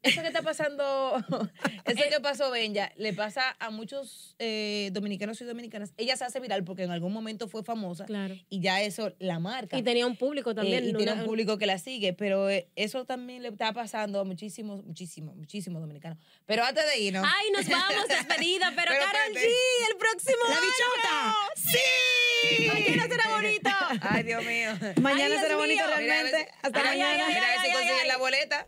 eso 0.07 0.21
que 0.21 0.27
está 0.27 0.41
pasando, 0.41 1.17
eso 1.85 2.03
que 2.09 2.19
pasó 2.21 2.49
Benja, 2.51 2.91
le 2.95 3.13
pasa 3.13 3.55
a 3.59 3.69
muchos 3.69 4.35
eh, 4.39 4.89
dominicanos 4.93 5.39
y 5.41 5.45
dominicanas. 5.45 5.93
Ella 5.97 6.15
se 6.17 6.25
hace 6.25 6.39
viral 6.39 6.63
porque 6.63 6.83
en 6.83 6.91
algún 6.91 7.13
momento 7.13 7.47
fue 7.47 7.63
famosa 7.63 8.05
Claro. 8.05 8.35
y 8.49 8.61
ya 8.61 8.81
eso 8.81 9.13
la 9.19 9.39
marca. 9.39 9.77
Y 9.77 9.83
tenía 9.83 10.05
un 10.07 10.15
público 10.15 10.53
también. 10.55 10.83
Eh, 10.83 10.87
y 10.89 10.91
no 10.93 10.97
tiene 10.97 11.13
una- 11.13 11.21
un 11.21 11.27
público 11.27 11.57
que 11.57 11.65
la 11.65 11.77
sigue, 11.77 12.13
pero 12.13 12.49
eh, 12.49 12.67
eso 12.75 13.05
también 13.05 13.41
le 13.43 13.49
está 13.49 13.73
pasando 13.73 14.19
a 14.19 14.23
muchísimos, 14.23 14.83
muchísimos, 14.83 15.35
muchísimos 15.35 15.81
dominicanos. 15.81 16.17
Pero 16.45 16.63
antes 16.63 16.85
de 16.85 16.99
irnos, 16.99 17.25
Ay, 17.25 17.51
nos 17.51 17.67
vamos, 17.67 18.07
despedida, 18.09 18.71
pero, 18.75 18.91
Pero 18.91 19.05
Carol. 19.05 19.33
G, 19.35 19.45
el 19.91 19.97
próximo 19.97 20.37
¡La 20.49 20.55
año. 20.57 20.65
bichota! 20.65 21.35
¡Sí! 21.55 22.67
Mañana 22.67 23.07
será 23.07 23.29
bonito. 23.35 23.69
ay 24.01 24.23
Dios 24.23 24.45
mío. 24.45 24.69
Mañana 25.01 25.27
Dios 25.29 25.41
será 25.41 25.55
bonito 25.57 25.83
mío. 25.83 25.95
Mira, 25.99 26.19
a 26.19 26.23
ver 26.23 26.31
realmente. 26.31 26.51
si- 26.51 26.59
Hasta 26.67 26.79
Ay, 26.79 26.85
ay, 26.87 26.97
mañana. 26.99 27.25
ay, 27.27 27.33
Mira 27.33 27.45
a 27.47 27.49
ver 27.51 27.59
si 27.61 27.67
ay, 27.67 27.73
consiguen 27.73 27.99
ay. 28.01 28.07
la 28.07 28.17
boleta. 28.17 28.67